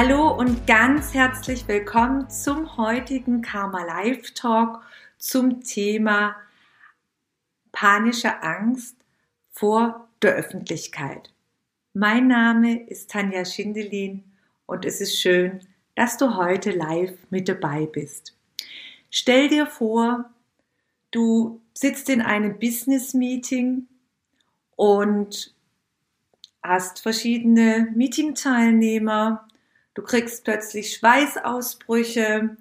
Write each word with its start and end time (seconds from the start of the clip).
Hallo 0.00 0.32
und 0.32 0.64
ganz 0.68 1.12
herzlich 1.12 1.66
willkommen 1.66 2.30
zum 2.30 2.76
heutigen 2.76 3.42
Karma 3.42 3.82
Live 3.84 4.30
Talk 4.30 4.80
zum 5.18 5.64
Thema 5.64 6.36
panische 7.72 8.40
Angst 8.44 8.94
vor 9.50 10.08
der 10.22 10.34
Öffentlichkeit. 10.36 11.34
Mein 11.94 12.28
Name 12.28 12.80
ist 12.86 13.10
Tanja 13.10 13.44
Schindelin 13.44 14.22
und 14.66 14.84
es 14.84 15.00
ist 15.00 15.20
schön, 15.20 15.66
dass 15.96 16.16
du 16.16 16.36
heute 16.36 16.70
live 16.70 17.18
mit 17.30 17.48
dabei 17.48 17.86
bist. 17.86 18.36
Stell 19.10 19.48
dir 19.48 19.66
vor, 19.66 20.30
du 21.10 21.60
sitzt 21.74 22.08
in 22.08 22.22
einem 22.22 22.60
Business 22.60 23.14
Meeting 23.14 23.88
und 24.76 25.52
hast 26.62 27.00
verschiedene 27.00 27.88
Meeting-Teilnehmer 27.96 29.48
du 29.98 30.04
kriegst 30.04 30.44
plötzlich 30.44 30.94
Schweißausbrüche, 30.94 32.56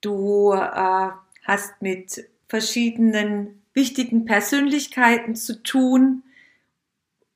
du 0.00 0.52
äh, 0.52 1.10
hast 1.44 1.80
mit 1.80 2.28
verschiedenen 2.48 3.62
wichtigen 3.72 4.24
Persönlichkeiten 4.24 5.36
zu 5.36 5.62
tun. 5.62 6.24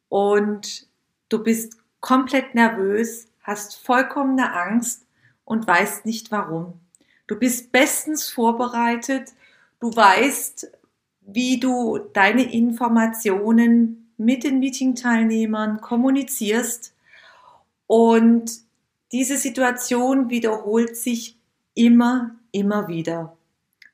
Und 0.08 0.88
du 1.28 1.44
bist 1.44 1.76
komplett 2.00 2.56
nervös, 2.56 3.28
hast 3.44 3.76
vollkommene 3.76 4.52
Angst 4.52 5.06
und 5.44 5.64
weißt 5.64 6.06
nicht 6.06 6.32
warum. 6.32 6.80
Du 7.28 7.38
bist 7.38 7.70
bestens 7.70 8.28
vorbereitet, 8.28 9.30
du 9.78 9.94
weißt, 9.94 10.72
wie 11.20 11.60
du 11.60 11.98
deine 11.98 12.52
Informationen 12.52 14.12
mit 14.16 14.42
den 14.42 14.58
Meeting-Teilnehmern 14.58 15.80
kommunizierst. 15.80 16.96
Und 17.86 18.63
diese 19.14 19.36
Situation 19.36 20.28
wiederholt 20.28 20.96
sich 20.96 21.38
immer, 21.74 22.34
immer 22.50 22.88
wieder. 22.88 23.36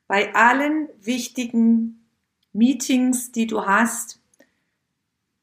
Bei 0.08 0.34
allen 0.34 0.88
wichtigen 0.98 2.06
Meetings, 2.54 3.30
die 3.30 3.46
du 3.46 3.66
hast, 3.66 4.18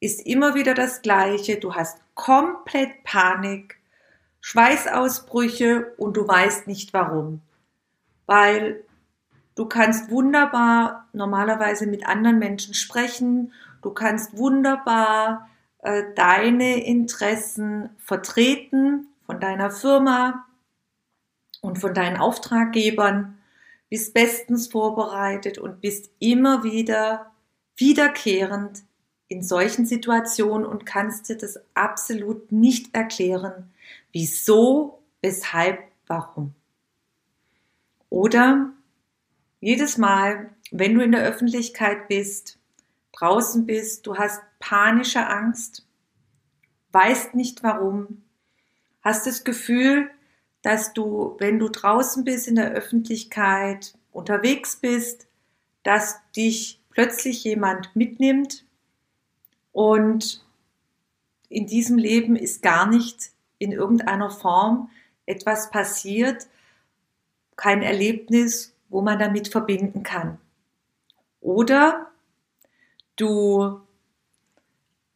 ist 0.00 0.26
immer 0.26 0.56
wieder 0.56 0.74
das 0.74 1.00
Gleiche. 1.00 1.60
Du 1.60 1.76
hast 1.76 2.00
komplett 2.16 3.04
Panik, 3.04 3.78
Schweißausbrüche 4.40 5.92
und 5.96 6.16
du 6.16 6.26
weißt 6.26 6.66
nicht 6.66 6.92
warum. 6.92 7.40
Weil 8.26 8.82
du 9.54 9.66
kannst 9.66 10.10
wunderbar 10.10 11.08
normalerweise 11.12 11.86
mit 11.86 12.04
anderen 12.04 12.40
Menschen 12.40 12.74
sprechen, 12.74 13.52
du 13.82 13.90
kannst 13.90 14.36
wunderbar 14.36 15.48
äh, 15.82 16.02
deine 16.16 16.84
Interessen 16.84 17.90
vertreten 17.98 19.07
von 19.28 19.40
deiner 19.40 19.70
Firma 19.70 20.46
und 21.60 21.78
von 21.78 21.92
deinen 21.92 22.16
Auftraggebern, 22.16 23.36
bist 23.90 24.14
bestens 24.14 24.68
vorbereitet 24.68 25.58
und 25.58 25.82
bist 25.82 26.10
immer 26.18 26.64
wieder 26.64 27.30
wiederkehrend 27.76 28.84
in 29.28 29.42
solchen 29.42 29.84
Situationen 29.84 30.66
und 30.66 30.86
kannst 30.86 31.28
dir 31.28 31.36
das 31.36 31.60
absolut 31.74 32.50
nicht 32.52 32.94
erklären, 32.94 33.70
wieso, 34.12 35.02
weshalb, 35.20 35.80
warum. 36.06 36.54
Oder 38.08 38.72
jedes 39.60 39.98
Mal, 39.98 40.54
wenn 40.70 40.94
du 40.94 41.04
in 41.04 41.12
der 41.12 41.22
Öffentlichkeit 41.22 42.08
bist, 42.08 42.58
draußen 43.12 43.66
bist, 43.66 44.06
du 44.06 44.16
hast 44.16 44.40
panische 44.58 45.26
Angst, 45.26 45.86
weißt 46.92 47.34
nicht 47.34 47.62
warum, 47.62 48.22
hast 49.08 49.26
das 49.26 49.42
Gefühl, 49.42 50.10
dass 50.60 50.92
du, 50.92 51.36
wenn 51.38 51.58
du 51.58 51.70
draußen 51.70 52.24
bist 52.24 52.46
in 52.46 52.56
der 52.56 52.72
Öffentlichkeit, 52.72 53.94
unterwegs 54.12 54.76
bist, 54.76 55.26
dass 55.82 56.18
dich 56.36 56.80
plötzlich 56.90 57.42
jemand 57.42 57.96
mitnimmt 57.96 58.66
und 59.72 60.44
in 61.48 61.66
diesem 61.66 61.96
Leben 61.96 62.36
ist 62.36 62.60
gar 62.60 62.86
nicht 62.86 63.30
in 63.58 63.72
irgendeiner 63.72 64.30
Form 64.30 64.90
etwas 65.24 65.70
passiert, 65.70 66.46
kein 67.56 67.82
Erlebnis, 67.82 68.74
wo 68.90 69.00
man 69.00 69.18
damit 69.18 69.48
verbinden 69.48 70.02
kann. 70.02 70.38
Oder 71.40 72.10
du 73.16 73.80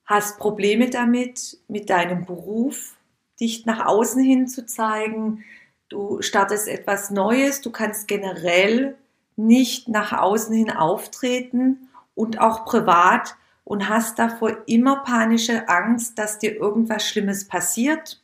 hast 0.06 0.38
Probleme 0.38 0.88
damit, 0.88 1.58
mit 1.68 1.90
deinem 1.90 2.24
Beruf, 2.24 2.96
dich 3.42 3.66
nach 3.66 3.84
außen 3.84 4.22
hin 4.22 4.46
zu 4.46 4.64
zeigen. 4.64 5.44
Du 5.88 6.22
startest 6.22 6.68
etwas 6.68 7.10
Neues. 7.10 7.60
Du 7.60 7.70
kannst 7.70 8.06
generell 8.08 8.96
nicht 9.36 9.88
nach 9.88 10.12
außen 10.12 10.54
hin 10.54 10.70
auftreten 10.70 11.88
und 12.14 12.40
auch 12.40 12.64
privat 12.64 13.36
und 13.64 13.88
hast 13.88 14.18
davor 14.18 14.56
immer 14.66 15.02
panische 15.02 15.68
Angst, 15.68 16.18
dass 16.18 16.38
dir 16.38 16.54
irgendwas 16.54 17.06
Schlimmes 17.06 17.48
passiert, 17.48 18.20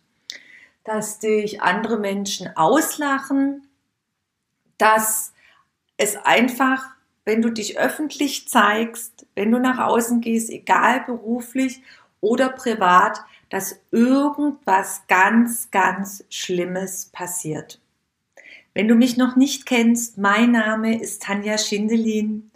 dass 0.85 1.19
dich 1.19 1.63
andere 1.63 1.99
Menschen 1.99 2.57
auslachen, 2.57 3.67
dass 4.79 5.33
es 5.97 6.17
einfach, 6.17 6.87
wenn 7.25 7.43
du 7.43 7.51
dich 7.51 7.79
öffentlich 7.79 8.49
zeigst, 8.49 9.27
wenn 9.35 9.51
du 9.51 9.59
nach 9.59 9.79
außen 9.79 10.21
gehst, 10.21 10.51
egal 10.51 11.01
beruflich 11.01 11.83
oder 12.21 12.51
privat, 12.51 13.21
dass 13.51 13.81
irgendwas 13.91 15.03
ganz, 15.09 15.71
ganz 15.71 16.25
Schlimmes 16.29 17.07
passiert. 17.07 17.81
Wenn 18.75 18.89
du 18.89 18.95
mich 18.95 19.17
noch 19.17 19.37
nicht 19.37 19.67
kennst, 19.67 20.19
mein 20.19 20.53
Name 20.53 21.01
ist 21.01 21.23
Tanja 21.23 21.59
Schindelin 21.59 22.51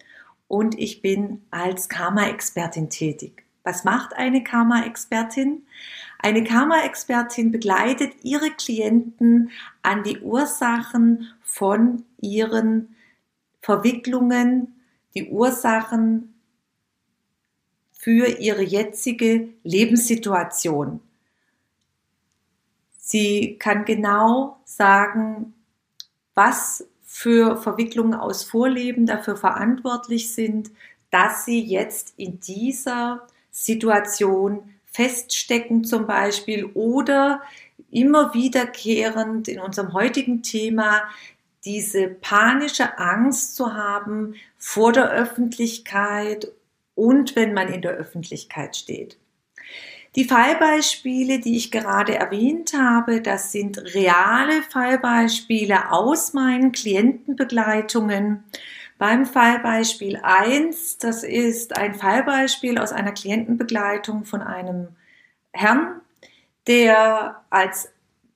und 0.47 0.79
ich 0.79 1.03
bin 1.03 1.43
als 1.51 1.89
Karma-Expertin 1.89 2.91
tätig. 2.91 3.45
Was 3.65 3.85
macht 3.85 4.15
eine 4.15 4.45
Karma-Expertin? 4.45 5.67
Eine 6.19 6.45
Karma-Expertin 6.45 7.51
begleitet 7.51 8.13
ihre 8.23 8.51
Klienten 8.51 9.51
an 9.83 10.03
die 10.03 10.21
Ursachen 10.21 11.29
von 11.43 12.05
ihren 12.21 12.95
Verwicklungen, 13.61 14.75
die 15.15 15.31
Ursachen 15.31 16.32
für 18.03 18.27
ihre 18.41 18.63
jetzige 18.63 19.51
Lebenssituation. 19.63 21.01
Sie 22.99 23.57
kann 23.61 23.85
genau 23.85 24.57
sagen, 24.65 25.55
was 26.35 26.85
für 27.05 27.57
Verwicklungen 27.57 28.15
aus 28.15 28.43
Vorleben 28.43 29.07
dafür 29.07 29.37
verantwortlich 29.37 30.35
sind, 30.35 30.73
dass 31.13 31.45
sie 31.45 31.61
jetzt 31.61 32.15
in 32.17 32.41
dieser 32.41 33.25
Situation 33.53 34.75
feststecken 34.87 35.85
zum 35.85 36.09
Beispiel 36.09 36.65
oder 36.75 37.41
immer 37.93 38.35
wiederkehrend 38.35 39.47
in 39.47 39.61
unserem 39.61 39.93
heutigen 39.93 40.43
Thema 40.43 41.03
diese 41.65 42.09
panische 42.09 42.99
Angst 42.99 43.55
zu 43.55 43.75
haben 43.75 44.35
vor 44.59 44.93
der 44.93 45.09
Öffentlichkeit 45.09 46.51
und 46.95 47.37
wenn 47.37 47.55
man 47.55 47.73
in 47.73 47.83
der 47.83 47.93
Öffentlichkeit 47.93 48.77
steht. 48.77 49.19
Die 50.15 50.25
Fallbeispiele, 50.25 51.39
die 51.39 51.57
ich 51.57 51.71
gerade 51.71 52.15
erwähnt 52.15 52.75
habe, 52.75 53.23
das 53.23 53.51
sind 53.51 53.79
reale 53.95 54.63
Fallbeispiele 54.71 55.91
aus 55.91 56.35
meinen 56.35 56.73
Klientenbegleitungen. 56.73 58.45
Beim 58.99 59.25
Fallbeispiel 59.25 60.21
1, 60.23 60.99
das 60.99 61.23
ist 61.25 61.77
ein 61.77 61.95
Fallbeispiel 61.95 62.79
aus 62.79 62.93
einer 62.93 63.13
Klientenbegleitung 63.13 64.25
von 64.25 64.43
einem 64.43 64.89
Herrn, 65.51 66.03
der 66.67 67.43
als 67.49 67.91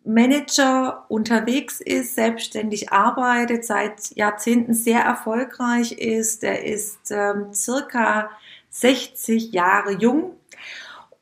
Manager 0.07 1.05
unterwegs 1.09 1.81
ist, 1.81 2.15
selbstständig 2.15 2.93
arbeitet, 2.93 3.65
seit 3.65 4.15
Jahrzehnten 4.17 4.73
sehr 4.73 5.01
erfolgreich 5.01 5.93
ist. 5.93 6.45
Er 6.45 6.65
ist 6.65 7.11
ähm, 7.11 7.53
circa 7.53 8.31
60 8.71 9.53
Jahre 9.53 9.93
jung 9.93 10.37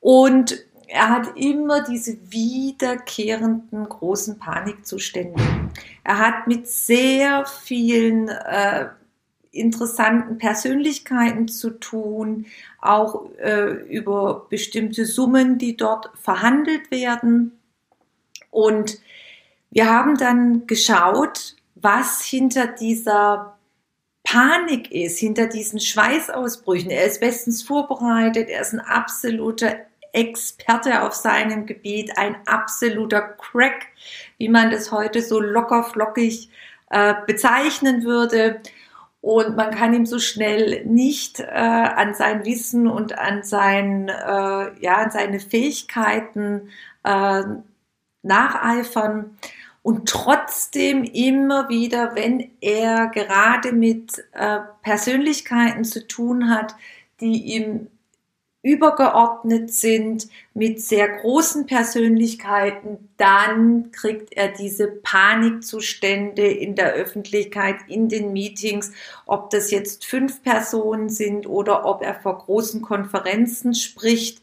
und 0.01 0.65
er 0.87 1.09
hat 1.09 1.37
immer 1.37 1.83
diese 1.83 2.19
wiederkehrenden 2.31 3.89
großen 3.89 4.39
Panikzustände. 4.39 5.43
Er 6.05 6.19
hat 6.19 6.47
mit 6.47 6.69
sehr 6.69 7.47
vielen 7.47 8.29
äh, 8.29 8.89
interessanten 9.51 10.39
Persönlichkeiten 10.39 11.49
zu 11.49 11.71
tun, 11.71 12.47
auch 12.81 13.31
äh, 13.39 13.71
über 13.89 14.47
bestimmte 14.51 15.07
Summen, 15.07 15.59
die 15.59 15.77
dort 15.77 16.11
verhandelt 16.21 16.91
werden. 16.91 17.53
Und 18.55 19.01
wir 19.71 19.91
haben 19.91 20.17
dann 20.17 20.69
geschaut, 20.69 21.57
was 21.75 22.23
hinter 22.23 22.69
dieser 22.69 23.59
Panik 24.23 24.93
ist, 24.93 25.19
hinter 25.19 25.49
diesen 25.49 25.81
Schweißausbrüchen. 25.81 26.91
Er 26.91 27.05
ist 27.07 27.21
bestens 27.21 27.65
vorbereitet, 27.65 28.49
er 28.49 28.61
ist 28.61 28.73
ein 28.73 28.81
absoluter 28.81 29.75
Experte 30.13 31.03
auf 31.03 31.15
seinem 31.15 31.67
Gebiet, 31.67 32.17
ein 32.17 32.37
absoluter 32.47 33.21
Crack, 33.21 33.89
wie 34.39 34.49
man 34.49 34.71
das 34.71 34.93
heute 34.93 35.21
so 35.21 35.41
locker 35.41 35.83
flockig 35.83 36.49
äh, 36.91 37.15
bezeichnen 37.27 38.05
würde. 38.05 38.61
Und 39.21 39.57
man 39.57 39.73
kann 39.75 39.95
ihm 39.95 40.07
so 40.07 40.21
schnell 40.21 40.85
nicht 40.85 41.41
äh, 41.41 41.45
an 41.45 42.15
sein 42.15 42.45
Wissen 42.45 42.87
und 42.87 43.19
an, 43.19 43.43
sein, 43.43 44.09
äh, 44.09 44.81
ja, 44.81 44.99
an 44.99 45.11
seine 45.11 45.41
Fähigkeiten 45.41 46.69
äh, 47.03 47.43
nacheifern. 48.25 49.37
Und 49.83 50.09
trotzdem 50.09 51.05
immer 51.05 51.69
wieder, 51.69 52.15
wenn 52.15 52.51
er 52.61 53.09
gerade 53.09 53.73
mit 53.73 54.25
äh, 54.33 54.61
Persönlichkeiten 54.83 55.85
zu 55.85 56.07
tun 56.07 56.49
hat, 56.49 56.75
die 57.21 57.55
ihm 57.55 57.89
übergeordnet 58.65 59.71
sind, 59.75 60.27
mit 60.55 60.81
sehr 60.81 61.07
großen 61.07 61.67
Persönlichkeiten, 61.67 63.11
dann 63.19 63.93
kriegt 63.93 64.33
er 64.33 64.49
diese 64.49 64.87
Panikzustände 64.89 66.47
in 66.47 66.75
der 66.75 66.95
Öffentlichkeit, 66.95 67.77
in 67.89 68.09
den 68.09 68.33
Meetings, 68.33 68.91
ob 69.27 69.51
das 69.51 69.71
jetzt 69.71 70.07
fünf 70.07 70.43
Personen 70.43 71.11
sind 71.11 71.47
oder 71.47 71.85
ob 71.85 72.03
er 72.03 72.15
vor 72.15 72.39
großen 72.39 72.81
Konferenzen 72.81 73.75
spricht. 73.75 74.41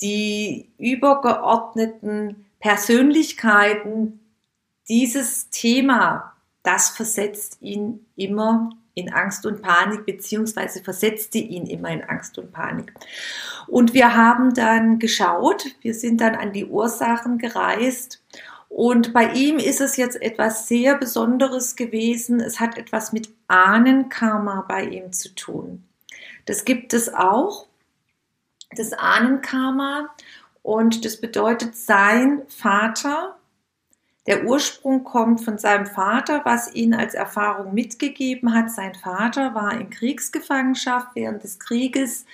Die 0.00 0.66
übergeordneten 0.78 2.46
Persönlichkeiten, 2.62 4.20
dieses 4.88 5.50
Thema, 5.50 6.32
das 6.62 6.90
versetzt 6.90 7.58
ihn 7.60 8.06
immer 8.16 8.70
in 8.94 9.12
Angst 9.12 9.44
und 9.46 9.62
Panik, 9.62 10.06
beziehungsweise 10.06 10.82
versetzte 10.82 11.38
ihn 11.38 11.66
immer 11.66 11.90
in 11.90 12.04
Angst 12.04 12.38
und 12.38 12.52
Panik. 12.52 12.92
Und 13.66 13.94
wir 13.94 14.16
haben 14.16 14.54
dann 14.54 15.00
geschaut, 15.00 15.64
wir 15.80 15.94
sind 15.94 16.20
dann 16.20 16.36
an 16.36 16.52
die 16.52 16.66
Ursachen 16.66 17.38
gereist 17.38 18.22
und 18.68 19.12
bei 19.12 19.32
ihm 19.32 19.58
ist 19.58 19.80
es 19.80 19.96
jetzt 19.96 20.22
etwas 20.22 20.68
sehr 20.68 20.96
Besonderes 20.96 21.74
gewesen. 21.74 22.40
Es 22.40 22.60
hat 22.60 22.78
etwas 22.78 23.12
mit 23.12 23.28
Ahnenkarma 23.48 24.64
bei 24.68 24.84
ihm 24.84 25.12
zu 25.12 25.34
tun. 25.34 25.84
Das 26.46 26.64
gibt 26.64 26.94
es 26.94 27.12
auch, 27.12 27.66
das 28.76 28.92
Ahnenkarma. 28.92 30.14
Und 30.62 31.04
das 31.04 31.20
bedeutet, 31.20 31.76
sein 31.76 32.42
Vater 32.48 33.36
der 34.26 34.44
Ursprung 34.44 35.02
kommt 35.02 35.44
von 35.44 35.58
seinem 35.58 35.86
Vater, 35.86 36.42
was 36.44 36.72
ihn 36.74 36.94
als 36.94 37.14
Erfahrung 37.14 37.74
mitgegeben 37.74 38.54
hat. 38.54 38.70
Sein 38.70 38.94
Vater 38.94 39.54
war 39.54 39.72
in 39.72 39.90
Kriegsgefangenschaft 39.90 41.08
während 41.14 41.42
des 41.42 41.58
Krieges 41.58 42.24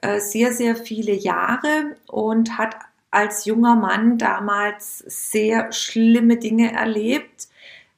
äh, 0.00 0.20
sehr, 0.20 0.52
sehr 0.52 0.76
viele 0.76 1.12
Jahre 1.12 1.96
und 2.06 2.56
hat 2.56 2.76
als 3.10 3.46
junger 3.46 3.74
Mann 3.74 4.16
damals 4.16 4.98
sehr 4.98 5.72
schlimme 5.72 6.36
Dinge 6.36 6.72
erlebt 6.72 7.48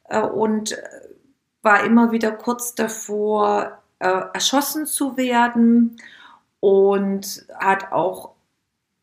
äh, 0.08 0.20
und 0.20 0.76
war 1.62 1.84
immer 1.84 2.12
wieder 2.12 2.32
kurz 2.32 2.75
davor, 2.75 3.82
äh, 3.99 4.22
erschossen 4.32 4.87
zu 4.87 5.17
werden 5.19 5.99
und 6.61 7.46
hat 7.58 7.93
auch 7.93 8.35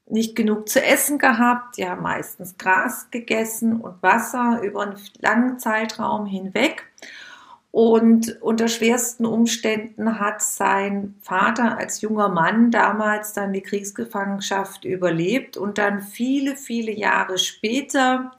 nicht 0.06 0.36
genug 0.36 0.70
zu 0.70 0.84
essen 0.84 1.18
gehabt. 1.18 1.78
Die 1.78 1.88
haben 1.88 2.04
meistens 2.04 2.58
Gras 2.58 3.08
gegessen 3.12 3.80
und 3.82 4.02
Wasser 4.04 4.62
über 4.62 4.82
einen 4.82 5.00
langen 5.20 5.60
Zeitraum 5.60 6.26
hinweg. 6.26 6.86
Und 7.72 8.40
unter 8.42 8.68
schwersten 8.68 9.26
Umständen 9.26 10.20
hat 10.20 10.44
sein 10.44 11.16
Vater 11.22 11.80
als 11.80 12.02
junger 12.02 12.30
Mann 12.30 12.70
damals 12.70 13.34
dann 13.34 13.52
die 13.52 13.64
Kriegsgefangenschaft 13.64 14.86
überlebt 14.86 15.58
und 15.58 15.80
dann 15.80 16.02
viele, 16.02 16.56
viele 16.56 16.92
Jahre 16.92 17.40
später 17.40 18.32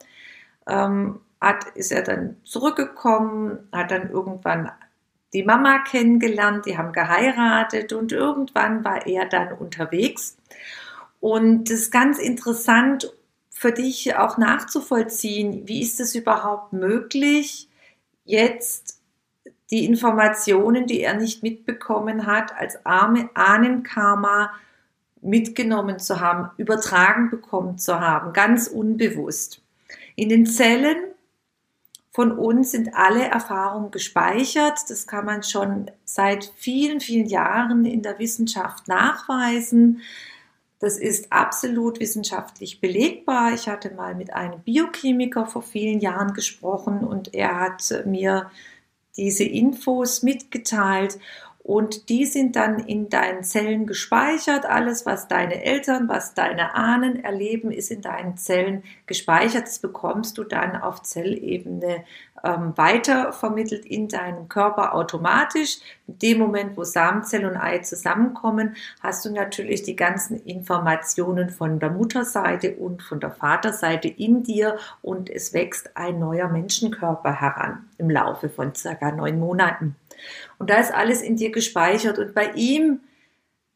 ähm, 0.67 1.19
hat, 1.41 1.65
ist 1.75 1.91
er 1.91 2.03
dann 2.03 2.37
zurückgekommen, 2.45 3.67
hat 3.73 3.91
dann 3.91 4.09
irgendwann 4.09 4.71
die 5.33 5.43
Mama 5.43 5.79
kennengelernt, 5.79 6.65
die 6.65 6.77
haben 6.77 6.93
geheiratet 6.93 7.91
und 7.91 8.13
irgendwann 8.13 8.85
war 8.85 9.05
er 9.05 9.25
dann 9.25 9.51
unterwegs 9.51 10.37
und 11.19 11.69
das 11.69 11.79
ist 11.81 11.91
ganz 11.91 12.19
interessant 12.19 13.13
für 13.49 13.71
dich 13.71 14.15
auch 14.15 14.37
nachzuvollziehen, 14.37 15.67
wie 15.67 15.81
ist 15.81 15.99
es 15.99 16.13
überhaupt 16.13 16.73
möglich, 16.73 17.69
jetzt 18.25 18.99
die 19.71 19.85
Informationen, 19.85 20.87
die 20.87 21.01
er 21.01 21.15
nicht 21.15 21.41
mitbekommen 21.41 22.25
hat, 22.27 22.55
als 22.55 22.85
Ahnenkarma 22.85 24.51
mitgenommen 25.21 25.99
zu 25.99 26.19
haben, 26.19 26.51
übertragen 26.57 27.29
bekommen 27.29 27.77
zu 27.77 27.99
haben, 27.99 28.33
ganz 28.33 28.67
unbewusst. 28.67 29.61
In 30.15 30.29
den 30.29 30.45
Zellen 30.45 30.97
von 32.11 32.31
uns 32.31 32.71
sind 32.71 32.93
alle 32.93 33.25
Erfahrungen 33.25 33.91
gespeichert. 33.91 34.79
Das 34.89 35.07
kann 35.07 35.25
man 35.25 35.43
schon 35.43 35.91
seit 36.05 36.51
vielen, 36.55 37.01
vielen 37.01 37.27
Jahren 37.27 37.85
in 37.85 38.03
der 38.03 38.19
Wissenschaft 38.19 38.87
nachweisen. 38.87 40.01
Das 40.79 40.97
ist 40.97 41.31
absolut 41.31 41.99
wissenschaftlich 41.99 42.81
belegbar. 42.81 43.53
Ich 43.53 43.67
hatte 43.67 43.93
mal 43.93 44.13
mit 44.13 44.33
einem 44.33 44.59
Biochemiker 44.61 45.45
vor 45.45 45.61
vielen 45.61 45.99
Jahren 45.99 46.33
gesprochen 46.33 46.99
und 46.99 47.33
er 47.33 47.59
hat 47.59 48.03
mir 48.05 48.51
diese 49.17 49.45
Infos 49.45 50.23
mitgeteilt 50.23 51.17
und 51.65 52.09
die 52.09 52.27
sind 52.27 52.55
dann 52.55 52.77
in 52.77 53.09
deinen 53.09 53.43
Zellen 53.43 53.87
gespeichert. 53.87 54.67
Alles, 54.67 55.07
was 55.07 55.27
deine 55.27 55.63
Eltern, 55.63 56.07
was 56.07 56.35
deine 56.35 56.75
Ahnen 56.75 57.23
erleben, 57.23 57.71
ist 57.71 57.89
in 57.89 58.03
deinen 58.03 58.37
Zellen 58.37 58.83
gespeichert. 59.07 59.63
Das 59.63 59.79
bekommst 59.79 60.37
du 60.37 60.43
dann 60.43 60.75
auf 60.79 61.01
Zellebene 61.01 62.03
ähm, 62.43 62.77
weiter 62.77 63.33
vermittelt 63.33 63.83
in 63.83 64.07
deinem 64.07 64.47
Körper 64.47 64.93
automatisch. 64.93 65.79
In 66.05 66.19
dem 66.19 66.37
Moment, 66.37 66.77
wo 66.77 66.83
Samenzelle 66.83 67.49
und 67.49 67.57
Ei 67.57 67.79
zusammenkommen, 67.79 68.75
hast 69.01 69.25
du 69.25 69.31
natürlich 69.31 69.81
die 69.81 69.95
ganzen 69.95 70.39
Informationen 70.45 71.49
von 71.49 71.79
der 71.79 71.89
Mutterseite 71.89 72.75
und 72.75 73.01
von 73.01 73.19
der 73.19 73.31
Vaterseite 73.31 74.07
in 74.07 74.43
dir 74.43 74.77
und 75.01 75.31
es 75.31 75.51
wächst 75.51 75.97
ein 75.97 76.19
neuer 76.19 76.47
Menschenkörper 76.47 77.41
heran 77.41 77.89
im 77.97 78.11
Laufe 78.11 78.49
von 78.49 78.75
circa 78.75 79.11
neun 79.11 79.39
Monaten. 79.39 79.95
Und 80.57 80.69
da 80.69 80.77
ist 80.77 80.93
alles 80.93 81.21
in 81.21 81.35
dir 81.35 81.51
gespeichert. 81.51 82.19
Und 82.19 82.33
bei 82.33 82.51
ihm 82.53 83.01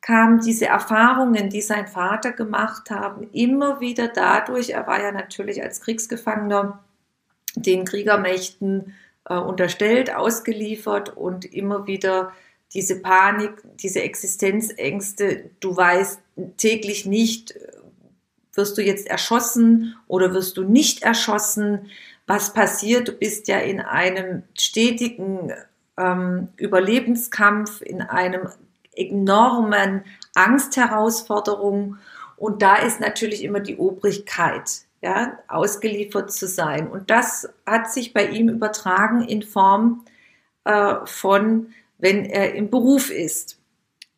kamen 0.02 0.40
diese 0.40 0.66
Erfahrungen, 0.66 1.50
die 1.50 1.62
sein 1.62 1.88
Vater 1.88 2.32
gemacht 2.32 2.90
haben, 2.90 3.30
immer 3.34 3.82
wieder 3.82 4.08
dadurch, 4.08 4.70
er 4.70 4.88
war 4.88 5.02
ja 5.02 5.12
natürlich 5.12 5.62
als 5.62 5.82
Kriegsgefangener 5.82 6.84
den 7.56 7.86
Kriegermächten 7.86 8.96
äh, 9.26 9.36
unterstellt, 9.36 10.14
ausgeliefert 10.14 11.16
und 11.16 11.46
immer 11.46 11.88
wieder 11.88 12.32
diese 12.74 13.02
Panik, 13.02 13.64
diese 13.82 14.02
Existenzängste, 14.02 15.50
du 15.60 15.76
weißt 15.76 16.20
täglich 16.58 17.06
nicht, 17.06 17.56
wirst 18.54 18.78
du 18.78 18.82
jetzt 18.82 19.08
erschossen 19.08 19.96
oder 20.08 20.34
wirst 20.34 20.58
du 20.58 20.64
nicht 20.64 21.02
erschossen, 21.02 21.90
was 22.28 22.54
passiert, 22.54 23.08
du 23.08 23.14
bist 23.14 23.48
ja 23.48 23.58
in 23.58 23.82
einem 23.82 24.44
stetigen 24.58 25.52
ähm, 26.00 26.48
Überlebenskampf, 26.58 27.82
in 27.82 28.02
einem 28.02 28.50
enormen 28.96 30.04
Angstherausforderung 30.34 31.98
und 32.40 32.62
da 32.62 32.78
ist 32.78 33.02
natürlich 33.02 33.44
immer 33.44 33.60
die 33.60 33.76
Obrigkeit 33.78 34.84
ja, 35.02 35.38
ausgeliefert 35.50 36.32
zu 36.32 36.48
sein. 36.48 36.88
Und 36.88 37.10
das 37.10 37.50
hat 37.66 37.92
sich 37.92 38.14
bei 38.14 38.28
ihm 38.28 38.48
übertragen 38.48 39.22
in 39.22 39.44
Form 39.44 40.06
äh, 40.64 40.96
von, 41.04 41.74
wenn 41.98 42.26
er 42.26 42.56
im 42.56 42.70
Beruf 42.70 43.12
ist, 43.12 43.60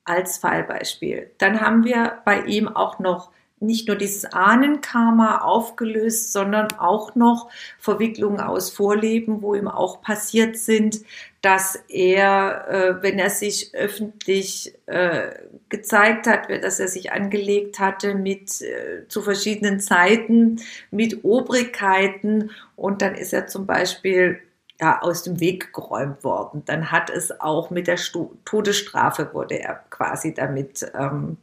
als 0.04 0.38
Fallbeispiel. 0.38 1.32
Dann 1.40 1.62
haben 1.62 1.84
wir 1.84 2.20
bei 2.26 2.42
ihm 2.42 2.68
auch 2.68 3.00
noch 3.00 3.32
nicht 3.62 3.88
nur 3.88 3.96
dieses 3.96 4.26
Ahnenkarma 4.26 5.40
aufgelöst, 5.40 6.34
sondern 6.34 6.72
auch 6.74 7.16
noch 7.16 7.50
Verwicklungen 7.80 8.42
aus 8.42 8.72
Vorleben, 8.72 9.42
wo 9.42 9.56
ihm 9.56 9.68
auch 9.68 10.02
passiert 10.02 10.58
sind, 10.58 11.02
dass 11.42 11.76
er, 11.88 12.68
äh, 12.70 13.04
wenn 13.04 13.18
er 13.18 13.30
sich 13.30 13.74
öffentlich 13.74 14.76
äh, 14.86 15.30
gezeigt 15.70 16.28
hat, 16.28 16.50
dass 16.64 16.80
er 16.80 16.88
sich 16.88 17.12
angelegt 17.12 17.80
hatte 17.80 18.16
mit 18.16 18.62
äh, 18.62 19.08
zu 19.08 19.22
verschiedenen 19.22 19.80
Zeiten 19.80 20.60
mit 20.92 21.24
Obrigkeiten 21.24 22.52
und 22.76 23.02
dann 23.02 23.16
ist 23.16 23.34
er 23.34 23.48
zum 23.48 23.66
Beispiel 23.66 24.40
ja, 24.80 25.00
aus 25.02 25.24
dem 25.24 25.40
Weg 25.40 25.74
geräumt 25.74 26.24
worden. 26.24 26.64
Dann 26.66 26.92
hat 26.92 27.10
es 27.12 27.40
auch 27.40 27.70
mit 27.70 27.88
der 27.88 27.98
Todesstrafe 28.46 29.34
wurde 29.34 29.60
er 29.60 29.84
quasi 29.92 30.34
damit 30.34 30.92
ähm, 30.96 31.38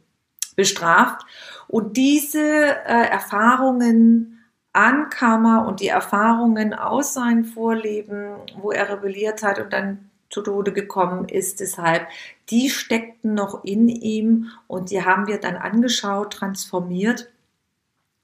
bestraft. 0.59 1.25
Und 1.69 1.95
diese 1.95 2.41
äh, 2.43 3.07
Erfahrungen 3.09 4.43
an 4.73 5.07
Karma 5.09 5.59
und 5.59 5.79
die 5.79 5.87
Erfahrungen 5.87 6.73
aus 6.73 7.13
seinem 7.13 7.45
Vorleben, 7.45 8.35
wo 8.57 8.71
er 8.71 8.89
rebelliert 8.89 9.41
hat 9.41 9.57
und 9.57 9.71
dann 9.71 10.09
zu 10.29 10.41
Tode 10.41 10.73
gekommen 10.73 11.29
ist, 11.29 11.61
deshalb, 11.61 12.09
die 12.49 12.69
steckten 12.69 13.35
noch 13.35 13.63
in 13.63 13.87
ihm 13.87 14.49
und 14.67 14.91
die 14.91 15.05
haben 15.05 15.27
wir 15.27 15.39
dann 15.39 15.55
angeschaut, 15.55 16.33
transformiert. 16.33 17.31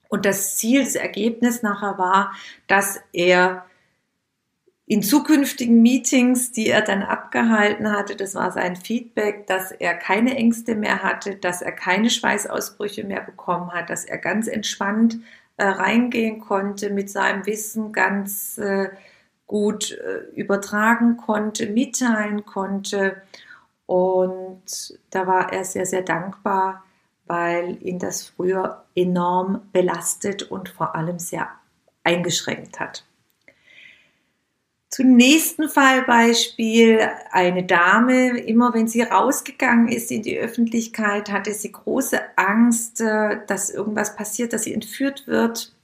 Und 0.10 0.26
das 0.26 0.58
Ziel, 0.58 0.84
das 0.84 0.96
Ergebnis 0.96 1.64
nachher 1.64 1.98
war, 1.98 2.34
dass 2.68 3.00
er 3.14 3.66
in 4.88 5.02
zukünftigen 5.02 5.82
Meetings, 5.82 6.52
die 6.52 6.68
er 6.68 6.82
dann 6.82 7.02
abgehalten 7.02 7.92
hatte, 7.92 8.16
das 8.16 8.36
war 8.36 8.52
sein 8.52 8.76
Feedback, 8.76 9.48
dass 9.48 9.72
er 9.72 9.96
keine 9.96 10.36
Ängste 10.36 10.76
mehr 10.76 11.02
hatte, 11.02 11.36
dass 11.36 11.64
er 11.64 11.72
keine 11.72 12.12
Schweißausbrüche 12.12 13.04
mehr 13.04 13.22
bekommen 13.22 13.72
hat, 13.72 13.90
dass 13.90 14.06
er 14.06 14.20
ganz 14.20 14.48
entspannt 14.48 15.18
äh, 15.58 15.66
reingehen 15.66 16.40
konnte, 16.40 16.92
mit 16.92 17.10
seinem 17.10 17.46
Wissen 17.48 17.94
ganz 17.94 18.60
äh, 18.60 18.90
gut 19.48 19.92
äh, 19.92 20.30
übertragen 20.36 21.18
konnte, 21.18 21.68
mitteilen 21.68 22.46
konnte. 22.46 23.24
Und 23.88 25.00
da 25.10 25.26
war 25.26 25.52
er 25.52 25.64
sehr, 25.64 25.88
sehr 25.88 26.04
dankbar, 26.04 26.84
weil 27.26 27.78
ihn 27.82 27.98
das 27.98 28.24
früher 28.24 28.86
enorm 28.94 29.62
belastet 29.72 30.44
und 30.44 30.70
vor 30.70 30.96
allem 30.96 31.18
sehr 31.18 31.50
eingeschränkt 32.04 32.80
hat. 32.80 33.04
Zum 34.96 35.18
nächsten 35.18 35.68
Fallbeispiel. 35.68 37.02
Eine 37.30 37.66
Dame, 37.66 38.40
immer 38.40 38.74
wenn 38.74 38.88
sie 38.88 39.02
rausgegangen 39.02 39.90
ist 39.90 40.10
in 40.10 40.22
die 40.22 40.38
Öffentlichkeit, 40.38 41.30
hatte 41.30 41.54
sie 41.54 41.74
große 41.74 42.18
Angst, 42.38 43.02
äh, 43.02 43.42
dass 43.46 43.70
irgendwas 43.70 44.16
passiert, 44.16 44.54
dass 44.54 44.64
sie 44.64 44.74
entführt 44.74 45.28
wird 45.28 45.76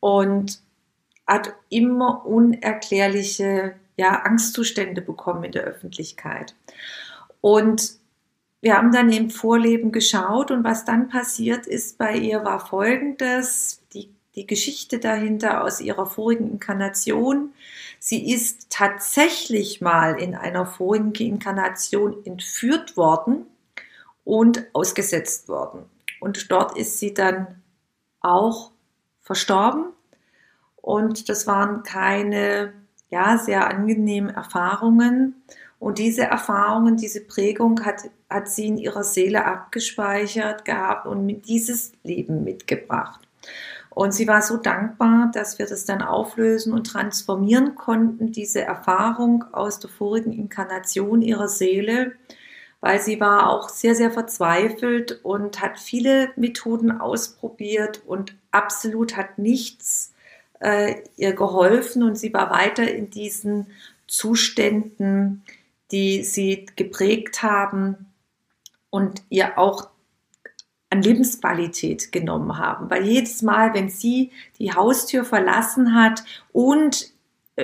und 0.00 0.62
hat 1.26 1.52
immer 1.68 2.24
unerklärliche 2.24 3.74
ja, 3.98 4.22
Angstzustände 4.22 5.02
bekommen 5.02 5.44
in 5.44 5.52
der 5.52 5.64
Öffentlichkeit. 5.64 6.54
Und 7.42 7.98
wir 8.62 8.78
haben 8.78 8.92
dann 8.92 9.12
im 9.12 9.28
Vorleben 9.28 9.92
geschaut 9.92 10.50
und 10.50 10.64
was 10.64 10.86
dann 10.86 11.10
passiert 11.10 11.66
ist 11.66 11.98
bei 11.98 12.16
ihr 12.16 12.42
war 12.44 12.66
folgendes, 12.66 13.82
die, 13.92 14.08
die 14.36 14.46
Geschichte 14.46 15.00
dahinter 15.00 15.62
aus 15.62 15.82
ihrer 15.82 16.06
vorigen 16.06 16.50
Inkarnation. 16.52 17.52
Sie 18.08 18.32
ist 18.32 18.70
tatsächlich 18.70 19.80
mal 19.80 20.20
in 20.20 20.36
einer 20.36 20.64
vorigen 20.64 21.12
Inkarnation 21.12 22.24
entführt 22.24 22.96
worden 22.96 23.46
und 24.22 24.64
ausgesetzt 24.74 25.48
worden. 25.48 25.86
Und 26.20 26.52
dort 26.52 26.78
ist 26.78 27.00
sie 27.00 27.14
dann 27.14 27.64
auch 28.20 28.70
verstorben. 29.22 29.86
Und 30.76 31.28
das 31.28 31.48
waren 31.48 31.82
keine, 31.82 32.74
ja, 33.10 33.38
sehr 33.38 33.66
angenehmen 33.68 34.32
Erfahrungen. 34.32 35.42
Und 35.80 35.98
diese 35.98 36.22
Erfahrungen, 36.22 36.96
diese 36.96 37.22
Prägung 37.22 37.84
hat, 37.84 38.02
hat 38.30 38.48
sie 38.48 38.68
in 38.68 38.78
ihrer 38.78 39.02
Seele 39.02 39.44
abgespeichert 39.44 40.64
gehabt 40.64 41.08
und 41.08 41.26
mit 41.26 41.48
dieses 41.48 41.90
Leben 42.04 42.44
mitgebracht. 42.44 43.26
Und 43.96 44.12
sie 44.12 44.28
war 44.28 44.42
so 44.42 44.58
dankbar, 44.58 45.30
dass 45.32 45.58
wir 45.58 45.64
das 45.64 45.86
dann 45.86 46.02
auflösen 46.02 46.74
und 46.74 46.86
transformieren 46.86 47.76
konnten, 47.76 48.30
diese 48.30 48.60
Erfahrung 48.60 49.44
aus 49.52 49.78
der 49.78 49.88
vorigen 49.88 50.34
Inkarnation 50.34 51.22
ihrer 51.22 51.48
Seele, 51.48 52.12
weil 52.82 53.00
sie 53.00 53.20
war 53.20 53.48
auch 53.48 53.70
sehr, 53.70 53.94
sehr 53.94 54.10
verzweifelt 54.10 55.20
und 55.22 55.62
hat 55.62 55.78
viele 55.78 56.28
Methoden 56.36 56.92
ausprobiert 56.92 58.02
und 58.06 58.36
absolut 58.50 59.16
hat 59.16 59.38
nichts 59.38 60.12
äh, 60.60 60.96
ihr 61.16 61.32
geholfen. 61.32 62.02
Und 62.02 62.16
sie 62.16 62.34
war 62.34 62.50
weiter 62.50 62.92
in 62.92 63.08
diesen 63.08 63.68
Zuständen, 64.06 65.42
die 65.90 66.22
sie 66.22 66.66
geprägt 66.76 67.42
haben 67.42 68.12
und 68.90 69.22
ihr 69.30 69.56
auch 69.56 69.88
an 70.90 71.02
Lebensqualität 71.02 72.12
genommen 72.12 72.58
haben. 72.58 72.90
Weil 72.90 73.04
jedes 73.04 73.42
Mal, 73.42 73.74
wenn 73.74 73.88
sie 73.88 74.30
die 74.58 74.72
Haustür 74.72 75.24
verlassen 75.24 75.94
hat 75.94 76.24
und 76.52 77.12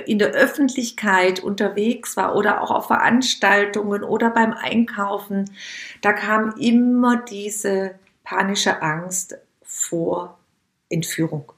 in 0.07 0.19
der 0.19 0.31
Öffentlichkeit 0.31 1.41
unterwegs 1.41 2.17
war 2.17 2.35
oder 2.35 2.63
auch 2.63 2.71
auf 2.71 2.87
Veranstaltungen 2.87 4.03
oder 4.03 4.31
beim 4.31 4.53
Einkaufen, 4.55 5.51
da 6.01 6.13
kam 6.13 6.55
immer 6.59 7.19
diese 7.19 7.97
panische 8.25 8.81
Angst 8.81 9.37
vor 9.63 10.39
Entführung. 10.89 11.53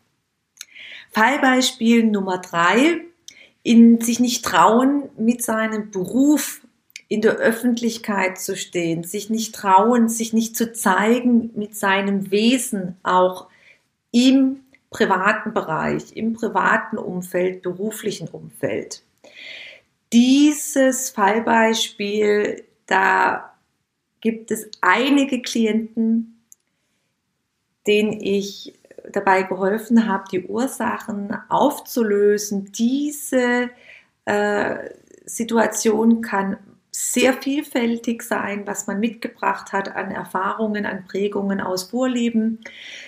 Fallbeispiel 1.12 2.04
Nummer 2.04 2.38
drei, 2.38 3.02
in 3.62 4.00
sich 4.00 4.18
nicht 4.18 4.44
trauen, 4.44 5.08
mit 5.16 5.42
seinem 5.42 5.92
Beruf 5.92 6.63
in 7.14 7.20
der 7.20 7.36
Öffentlichkeit 7.36 8.40
zu 8.40 8.56
stehen, 8.56 9.04
sich 9.04 9.30
nicht 9.30 9.54
trauen, 9.54 10.08
sich 10.08 10.32
nicht 10.32 10.56
zu 10.56 10.72
zeigen 10.72 11.52
mit 11.54 11.76
seinem 11.76 12.32
Wesen 12.32 12.96
auch 13.04 13.46
im 14.10 14.64
privaten 14.90 15.54
Bereich, 15.54 16.16
im 16.16 16.32
privaten 16.32 16.98
Umfeld, 16.98 17.62
beruflichen 17.62 18.26
Umfeld. 18.26 19.04
Dieses 20.12 21.10
Fallbeispiel, 21.10 22.64
da 22.86 23.54
gibt 24.20 24.50
es 24.50 24.68
einige 24.80 25.40
Klienten, 25.40 26.44
denen 27.86 28.20
ich 28.20 28.76
dabei 29.12 29.44
geholfen 29.44 30.08
habe, 30.08 30.24
die 30.32 30.46
Ursachen 30.46 31.32
aufzulösen. 31.48 32.72
Diese 32.72 33.70
äh, 34.24 34.90
Situation 35.26 36.20
kann 36.20 36.56
sehr 36.96 37.32
vielfältig 37.32 38.22
sein, 38.22 38.68
was 38.68 38.86
man 38.86 39.00
mitgebracht 39.00 39.72
hat 39.72 39.96
an 39.96 40.12
Erfahrungen, 40.12 40.86
an 40.86 41.04
Prägungen 41.06 41.60
aus 41.60 41.90
Vorleben. 41.90 42.60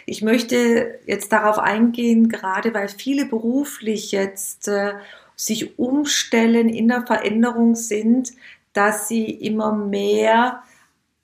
Ich 0.06 0.22
möchte 0.22 0.98
jetzt 1.06 1.30
darauf 1.30 1.60
eingehen, 1.60 2.28
gerade 2.28 2.74
weil 2.74 2.88
viele 2.88 3.26
beruflich 3.26 4.10
jetzt 4.10 4.66
äh, 4.66 4.94
sich 5.36 5.78
umstellen, 5.78 6.68
in 6.68 6.88
der 6.88 7.06
Veränderung 7.06 7.76
sind, 7.76 8.32
dass 8.72 9.06
sie 9.06 9.30
immer 9.30 9.72
mehr 9.72 10.64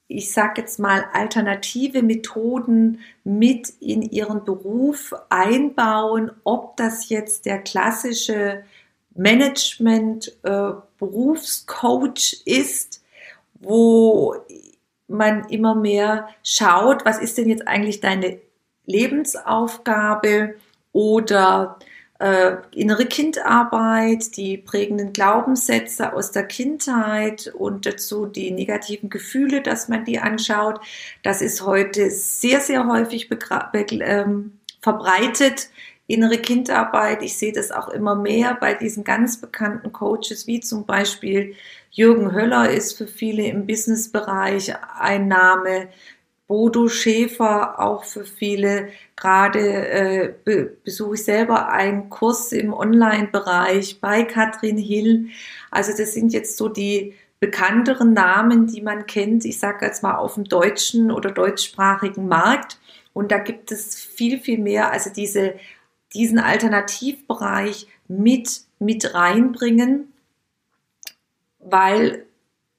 ich 0.07 0.31
sage 0.31 0.61
jetzt 0.61 0.79
mal, 0.79 1.07
alternative 1.15 2.03
Methoden 2.03 3.01
mit 3.25 3.71
in 3.81 4.03
ihren 4.03 4.45
Beruf 4.45 5.15
einbauen, 5.31 6.31
ob 6.45 6.77
das 6.77 7.09
jetzt 7.09 7.47
der 7.47 7.59
klassische 7.59 8.63
Management 9.15 10.33
äh, 10.43 10.73
Berufscoach 10.99 12.43
ist, 12.45 13.03
wo 13.55 14.37
man 15.09 15.49
immer 15.49 15.75
mehr 15.75 16.29
schaut, 16.43 17.05
was 17.05 17.19
ist 17.19 17.39
denn 17.39 17.49
jetzt 17.49 17.69
eigentlich 17.69 18.01
deine 18.01 18.39
Lebensaufgabe 18.87 20.55
oder 20.93 21.79
äh, 22.19 22.57
innere 22.73 23.07
Kindarbeit, 23.07 24.37
die 24.37 24.57
prägenden 24.57 25.13
Glaubenssätze 25.13 26.13
aus 26.13 26.31
der 26.31 26.45
Kindheit 26.45 27.53
und 27.59 27.85
dazu 27.85 28.27
die 28.27 28.51
negativen 28.53 29.11
Gefühle, 29.11 29.61
dass 29.61 29.89
man 29.89 30.05
die 30.05 30.19
anschaut. 30.19 30.81
Das 31.23 31.43
ist 31.43 31.67
heute 31.67 32.11
sehr, 32.11 32.61
sehr 32.61 32.87
häufig 32.87 33.29
ähm, 34.01 34.61
verbreitet 34.81 35.69
innere 36.13 36.39
Kindarbeit. 36.39 37.23
Ich 37.23 37.37
sehe 37.37 37.53
das 37.53 37.73
auch 37.73 37.89
immer 37.89 38.15
mehr 38.15 38.57
bei 38.61 38.75
diesen 38.75 39.05
ganz 39.05 39.41
bekannten 39.41 39.93
Coaches, 39.93 40.47
wie 40.47 40.61
zum 40.61 40.87
Beispiel 40.87 41.55
Jürgen 41.91 42.33
Höller 42.33 42.71
ist 42.71 42.97
für 42.97 43.07
viele 43.07 43.47
im 43.47 43.67
Businessbereich 43.67 44.75
ein 44.99 45.29
Name. 45.29 45.89
Bodo 46.47 46.89
Schäfer 46.89 47.81
auch 47.81 48.05
für 48.05 48.25
viele. 48.25 48.89
Gerade 49.17 49.61
äh, 49.61 50.35
be 50.45 50.77
besuche 50.85 51.15
ich 51.15 51.25
selber 51.25 51.69
einen 51.69 52.11
Kurs 52.11 52.53
im 52.53 52.75
Online-Bereich 52.75 54.01
bei 54.01 54.25
Katrin 54.25 54.77
Hill. 54.77 55.29
Also 55.71 55.93
das 55.97 56.13
sind 56.13 56.33
jetzt 56.33 56.57
so 56.59 56.69
die 56.69 57.15
bekannteren 57.41 58.13
Namen, 58.13 58.67
die 58.67 58.83
man 58.83 59.07
kennt. 59.07 59.45
Ich 59.45 59.59
sage 59.59 59.87
jetzt 59.87 60.03
mal 60.03 60.17
auf 60.17 60.35
dem 60.35 60.45
deutschen 60.45 61.11
oder 61.11 61.31
deutschsprachigen 61.31 62.29
Markt. 62.29 62.79
Und 63.15 63.33
da 63.33 63.39
gibt 63.39 63.73
es 63.73 63.97
viel, 63.97 64.39
viel 64.39 64.59
mehr. 64.59 64.93
Also 64.93 65.11
diese, 65.11 65.55
diesen 66.15 66.39
Alternativbereich 66.39 67.87
mit, 68.09 68.63
mit 68.79 69.15
reinbringen, 69.15 70.13
weil 71.59 72.27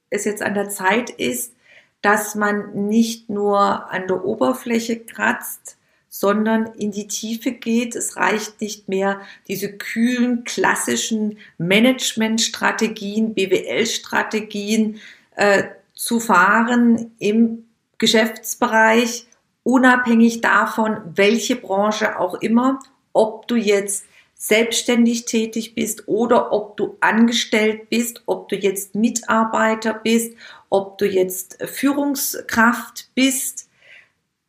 es 0.10 0.26
jetzt 0.26 0.42
an 0.42 0.54
der 0.54 0.70
Zeit 0.70 1.10
ist, 1.10 1.54
dass 2.02 2.36
man 2.36 2.88
nicht 2.88 3.30
nur 3.30 3.90
an 3.92 4.08
der 4.08 4.26
Oberfläche 4.26 5.00
kratzt, 5.00 5.78
sondern 6.10 6.68
in 6.74 6.92
die 6.92 7.08
Tiefe 7.08 7.54
geht. 7.54 7.96
Es 7.96 8.18
reicht 8.18 8.62
nicht 8.62 8.88
mehr, 8.88 9.22
diese 9.48 9.72
kühlen, 9.72 10.44
klassischen 10.44 11.40
Managementstrategien, 11.58 13.34
BWL-Strategien 13.34 15.00
äh, 15.36 15.64
zu 15.96 16.20
fahren 16.20 17.12
im 17.18 17.66
Geschäftsbereich, 17.98 19.26
unabhängig 19.64 20.42
davon, 20.42 20.98
welche 21.16 21.56
Branche 21.56 22.20
auch 22.20 22.36
immer, 22.36 22.80
ob 23.14 23.48
du 23.48 23.56
jetzt 23.56 24.06
selbstständig 24.36 25.26
tätig 25.26 25.74
bist 25.74 26.08
oder 26.08 26.52
ob 26.52 26.76
du 26.76 26.98
angestellt 27.00 27.90
bist, 27.90 28.24
ob 28.26 28.50
du 28.50 28.58
jetzt 28.58 28.94
Mitarbeiter 28.94 29.94
bist, 29.94 30.36
ob 30.70 30.98
du 30.98 31.06
jetzt 31.06 31.64
Führungskraft 31.64 33.10
bist 33.16 33.70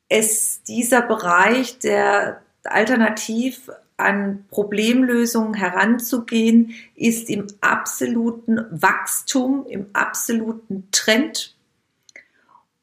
es 0.09 0.62
dieser 0.62 1.02
Bereich 1.02 1.78
der 1.80 2.42
alternativ 2.64 3.71
an 3.97 4.44
Problemlösungen 4.50 5.54
heranzugehen, 5.54 6.75
ist 6.94 7.30
im 7.30 7.47
absoluten 7.61 8.64
Wachstum, 8.71 9.66
im 9.66 9.87
absoluten 9.92 10.88
Trend. 10.90 11.56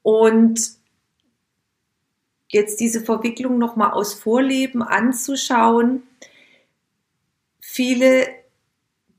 Und 0.03 0.59
jetzt 2.51 2.79
diese 2.79 3.01
Verwicklung 3.01 3.58
nochmal 3.58 3.91
aus 3.91 4.13
Vorleben 4.13 4.84
anzuschauen. 4.84 6.03
Viele 7.60 8.27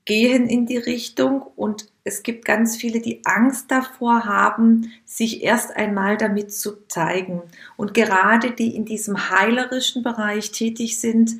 gehen 0.05 0.47
in 0.47 0.65
die 0.65 0.77
Richtung 0.77 1.41
und 1.55 1.87
es 2.03 2.23
gibt 2.23 2.45
ganz 2.45 2.75
viele, 2.75 2.99
die 2.99 3.21
Angst 3.25 3.71
davor 3.71 4.25
haben, 4.25 4.91
sich 5.05 5.43
erst 5.43 5.75
einmal 5.75 6.17
damit 6.17 6.53
zu 6.53 6.85
zeigen. 6.87 7.41
Und 7.77 7.93
gerade 7.93 8.51
die 8.51 8.75
in 8.75 8.85
diesem 8.85 9.29
heilerischen 9.29 10.03
Bereich 10.03 10.51
tätig 10.51 10.99
sind, 10.99 11.39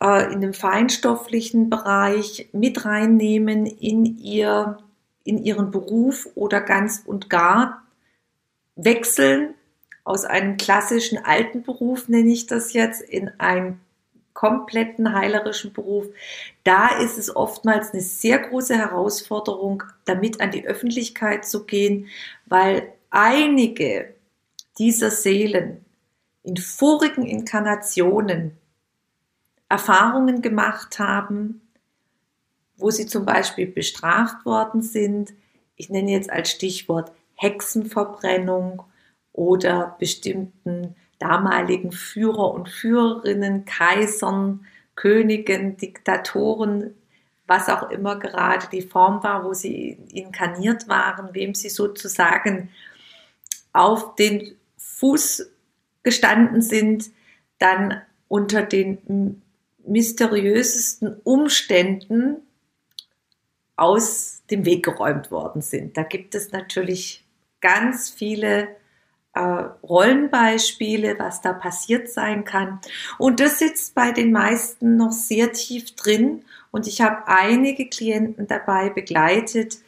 äh, 0.00 0.32
in 0.32 0.40
dem 0.40 0.54
feinstofflichen 0.54 1.68
Bereich 1.68 2.48
mit 2.52 2.84
reinnehmen 2.84 3.66
in 3.66 4.04
ihr, 4.18 4.78
in 5.24 5.42
ihren 5.42 5.72
Beruf 5.72 6.28
oder 6.36 6.60
ganz 6.60 7.02
und 7.04 7.28
gar 7.28 7.82
wechseln 8.76 9.55
aus 10.06 10.24
einem 10.24 10.56
klassischen 10.56 11.18
alten 11.18 11.64
Beruf, 11.64 12.08
nenne 12.08 12.30
ich 12.30 12.46
das 12.46 12.72
jetzt, 12.72 13.02
in 13.02 13.28
einen 13.38 13.80
kompletten 14.34 15.12
heilerischen 15.12 15.72
Beruf, 15.72 16.06
da 16.62 16.98
ist 17.00 17.18
es 17.18 17.34
oftmals 17.34 17.92
eine 17.92 18.02
sehr 18.02 18.38
große 18.38 18.76
Herausforderung, 18.76 19.82
damit 20.04 20.40
an 20.40 20.52
die 20.52 20.64
Öffentlichkeit 20.64 21.44
zu 21.44 21.64
gehen, 21.64 22.06
weil 22.44 22.92
einige 23.10 24.14
dieser 24.78 25.10
Seelen 25.10 25.84
in 26.44 26.56
vorigen 26.56 27.26
Inkarnationen 27.26 28.56
Erfahrungen 29.68 30.40
gemacht 30.40 31.00
haben, 31.00 31.62
wo 32.76 32.92
sie 32.92 33.06
zum 33.06 33.24
Beispiel 33.24 33.66
bestraft 33.66 34.44
worden 34.44 34.82
sind. 34.82 35.32
Ich 35.74 35.90
nenne 35.90 36.12
jetzt 36.12 36.30
als 36.30 36.50
Stichwort 36.50 37.10
Hexenverbrennung 37.34 38.84
oder 39.36 39.96
bestimmten 40.00 40.96
damaligen 41.18 41.92
Führer 41.92 42.52
und 42.52 42.68
Führerinnen, 42.68 43.64
Kaisern, 43.64 44.66
Königen, 44.96 45.76
Diktatoren, 45.76 46.94
was 47.46 47.68
auch 47.68 47.90
immer 47.90 48.18
gerade 48.18 48.66
die 48.72 48.82
Form 48.82 49.22
war, 49.22 49.44
wo 49.44 49.54
sie 49.54 49.98
inkarniert 50.12 50.88
waren, 50.88 51.32
wem 51.32 51.54
sie 51.54 51.68
sozusagen 51.68 52.70
auf 53.72 54.16
den 54.16 54.56
Fuß 54.78 55.50
gestanden 56.02 56.62
sind, 56.62 57.10
dann 57.58 58.00
unter 58.28 58.62
den 58.62 59.42
mysteriösesten 59.86 61.20
Umständen 61.22 62.38
aus 63.76 64.42
dem 64.50 64.64
Weg 64.64 64.84
geräumt 64.84 65.30
worden 65.30 65.60
sind. 65.60 65.96
Da 65.96 66.02
gibt 66.02 66.34
es 66.34 66.50
natürlich 66.50 67.24
ganz 67.60 68.10
viele 68.10 68.68
Rollenbeispiele, 69.38 71.18
was 71.18 71.40
da 71.40 71.52
passiert 71.52 72.08
sein 72.08 72.44
kann. 72.44 72.80
Und 73.18 73.40
das 73.40 73.58
sitzt 73.58 73.94
bei 73.94 74.12
den 74.12 74.32
meisten 74.32 74.96
noch 74.96 75.12
sehr 75.12 75.52
tief 75.52 75.94
drin. 75.94 76.44
Und 76.70 76.86
ich 76.86 77.00
habe 77.00 77.26
einige 77.26 77.88
Klienten 77.88 78.46
dabei 78.46 78.90
begleitet, 78.90 79.78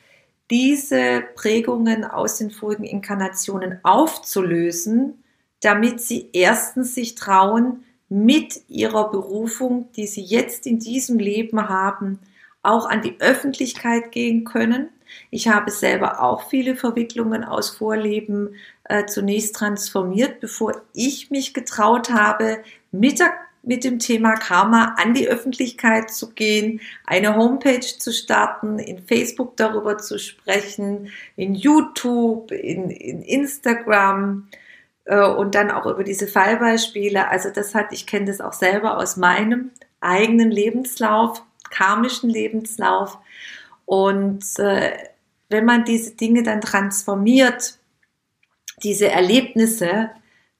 diese 0.50 1.22
Prägungen 1.34 2.04
aus 2.04 2.38
den 2.38 2.50
vorigen 2.50 2.84
Inkarnationen 2.84 3.80
aufzulösen, 3.82 5.22
damit 5.60 6.00
sie 6.00 6.30
erstens 6.32 6.94
sich 6.94 7.14
trauen, 7.14 7.84
mit 8.10 8.62
ihrer 8.68 9.10
Berufung, 9.10 9.92
die 9.92 10.06
sie 10.06 10.22
jetzt 10.22 10.66
in 10.66 10.78
diesem 10.78 11.18
Leben 11.18 11.68
haben, 11.68 12.20
auch 12.62 12.88
an 12.88 13.02
die 13.02 13.20
Öffentlichkeit 13.20 14.12
gehen 14.12 14.44
können 14.44 14.88
ich 15.30 15.48
habe 15.48 15.70
selber 15.70 16.22
auch 16.22 16.48
viele 16.48 16.76
Verwicklungen 16.76 17.44
aus 17.44 17.70
Vorleben 17.70 18.54
äh, 18.88 19.06
zunächst 19.06 19.54
transformiert, 19.54 20.40
bevor 20.40 20.82
ich 20.94 21.30
mich 21.30 21.54
getraut 21.54 22.10
habe, 22.10 22.62
mit, 22.90 23.20
der, 23.20 23.32
mit 23.62 23.84
dem 23.84 23.98
Thema 23.98 24.34
Karma 24.34 24.96
an 24.98 25.12
die 25.14 25.28
Öffentlichkeit 25.28 26.10
zu 26.10 26.30
gehen, 26.30 26.80
eine 27.04 27.36
Homepage 27.36 27.80
zu 27.80 28.12
starten, 28.12 28.78
in 28.78 29.04
Facebook 29.06 29.56
darüber 29.56 29.98
zu 29.98 30.18
sprechen, 30.18 31.12
in 31.36 31.54
YouTube, 31.54 32.50
in, 32.50 32.88
in 32.88 33.22
Instagram 33.22 34.48
äh, 35.04 35.20
und 35.20 35.54
dann 35.54 35.70
auch 35.70 35.86
über 35.86 36.02
diese 36.02 36.26
Fallbeispiele. 36.26 37.28
Also 37.28 37.50
das 37.50 37.74
hat, 37.74 37.92
ich 37.92 38.06
kenne 38.06 38.26
das 38.26 38.40
auch 38.40 38.54
selber 38.54 38.96
aus 38.96 39.18
meinem 39.18 39.70
eigenen 40.00 40.50
Lebenslauf, 40.50 41.42
karmischen 41.70 42.30
Lebenslauf. 42.30 43.18
Und 43.84 44.44
äh, 44.58 44.92
wenn 45.50 45.66
man 45.66 45.84
diese 45.84 46.12
Dinge 46.12 46.42
dann 46.42 46.60
transformiert, 46.60 47.77
diese 48.82 49.08
Erlebnisse, 49.08 50.10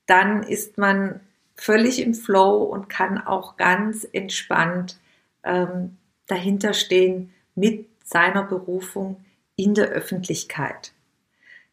dann 0.07 0.43
ist 0.43 0.79
man 0.79 1.21
völlig 1.57 2.01
im 2.01 2.15
Flow 2.15 2.63
und 2.63 2.89
kann 2.89 3.19
auch 3.19 3.57
ganz 3.57 4.07
entspannt 4.13 4.99
ähm, 5.45 5.97
dahinter 6.27 6.73
stehen 6.73 7.33
mit 7.55 7.87
seiner 8.05 8.43
Berufung 8.43 9.25
in 9.57 9.75
der 9.75 9.89
Öffentlichkeit. 9.89 10.93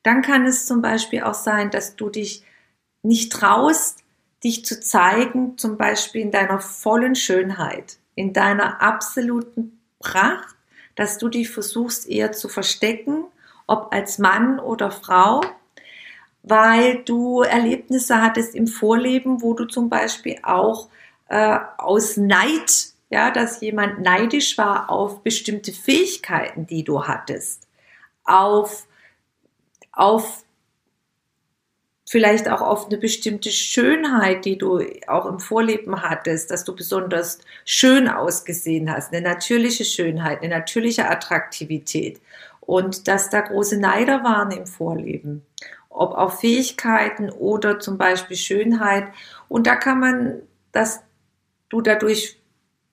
Dann 0.03 0.21
kann 0.21 0.45
es 0.45 0.65
zum 0.65 0.81
Beispiel 0.81 1.23
auch 1.23 1.33
sein, 1.33 1.71
dass 1.71 1.95
du 1.95 2.09
dich 2.09 2.43
nicht 3.03 3.31
traust, 3.31 4.03
dich 4.43 4.65
zu 4.65 4.79
zeigen, 4.79 5.57
zum 5.57 5.77
Beispiel 5.77 6.21
in 6.21 6.31
deiner 6.31 6.59
vollen 6.59 7.15
Schönheit, 7.15 7.97
in 8.15 8.33
deiner 8.33 8.81
absoluten 8.81 9.79
Pracht 9.99 10.55
dass 10.95 11.17
du 11.17 11.29
dich 11.29 11.49
versuchst 11.49 12.07
eher 12.07 12.31
zu 12.31 12.47
verstecken, 12.47 13.25
ob 13.67 13.93
als 13.93 14.17
Mann 14.17 14.59
oder 14.59 14.91
Frau, 14.91 15.41
weil 16.47 17.03
du 17.03 17.41
Erlebnisse 17.41 18.21
hattest 18.21 18.55
im 18.55 18.67
Vorleben, 18.67 19.41
wo 19.41 19.53
du 19.53 19.65
zum 19.65 19.89
Beispiel 19.89 20.37
auch 20.43 20.89
äh, 21.27 21.57
aus 21.77 22.17
Neid, 22.17 22.93
ja, 23.09 23.31
dass 23.31 23.61
jemand 23.61 24.01
neidisch 24.01 24.57
war 24.57 24.89
auf 24.89 25.23
bestimmte 25.23 25.71
Fähigkeiten, 25.71 26.67
die 26.67 26.83
du 26.83 27.03
hattest, 27.03 27.67
auf, 28.23 28.85
auf 29.91 30.43
vielleicht 32.07 32.47
auch 32.47 32.61
auf 32.61 32.85
eine 32.85 32.97
bestimmte 32.97 33.49
Schönheit, 33.49 34.45
die 34.45 34.59
du 34.59 34.83
auch 35.07 35.25
im 35.25 35.39
Vorleben 35.39 36.03
hattest, 36.03 36.51
dass 36.51 36.63
du 36.63 36.75
besonders 36.75 37.39
schön 37.65 38.07
ausgesehen 38.07 38.91
hast, 38.93 39.11
eine 39.11 39.23
natürliche 39.23 39.85
Schönheit, 39.85 40.43
eine 40.43 40.49
natürliche 40.49 41.09
Attraktivität 41.09 42.21
und 42.61 43.07
dass 43.07 43.31
da 43.31 43.41
große 43.41 43.79
Neider 43.79 44.23
waren 44.23 44.51
im 44.51 44.67
Vorleben, 44.67 45.43
ob 45.95 46.13
auf 46.15 46.39
Fähigkeiten 46.39 47.29
oder 47.29 47.79
zum 47.79 47.97
Beispiel 47.97 48.37
Schönheit. 48.37 49.07
Und 49.47 49.67
da 49.67 49.75
kann 49.75 49.99
man, 49.99 50.41
dass 50.71 51.01
du 51.69 51.81
dadurch 51.81 52.39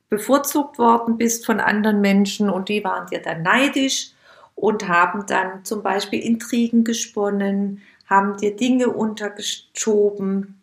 bevorzugt 0.08 0.78
worden 0.78 1.16
bist 1.16 1.46
von 1.46 1.60
anderen 1.60 2.00
Menschen 2.00 2.50
und 2.50 2.68
die 2.68 2.84
waren 2.84 3.06
dir 3.06 3.20
dann 3.20 3.42
neidisch 3.42 4.12
und 4.54 4.86
haben 4.88 5.26
dann 5.26 5.64
zum 5.64 5.82
Beispiel 5.82 6.20
Intrigen 6.20 6.84
gesponnen, 6.84 7.80
haben 8.06 8.36
dir 8.36 8.54
Dinge 8.54 8.90
untergeschoben 8.90 10.62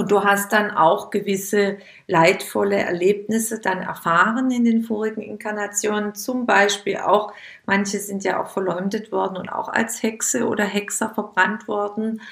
und 0.00 0.10
du 0.10 0.24
hast 0.24 0.54
dann 0.54 0.70
auch 0.70 1.10
gewisse 1.10 1.76
leidvolle 2.06 2.76
Erlebnisse 2.76 3.60
dann 3.60 3.82
erfahren 3.82 4.50
in 4.50 4.64
den 4.64 4.82
vorigen 4.82 5.20
Inkarnationen. 5.20 6.14
Zum 6.14 6.46
Beispiel 6.46 6.96
auch, 6.96 7.34
manche 7.66 7.98
sind 7.98 8.24
ja 8.24 8.42
auch 8.42 8.48
verleumdet 8.48 9.12
worden 9.12 9.36
und 9.36 9.50
auch 9.50 9.68
als 9.68 10.02
Hexe 10.02 10.48
oder 10.48 10.64
Hexer 10.64 11.10
verbrannt 11.10 11.68
worden. 11.68 12.22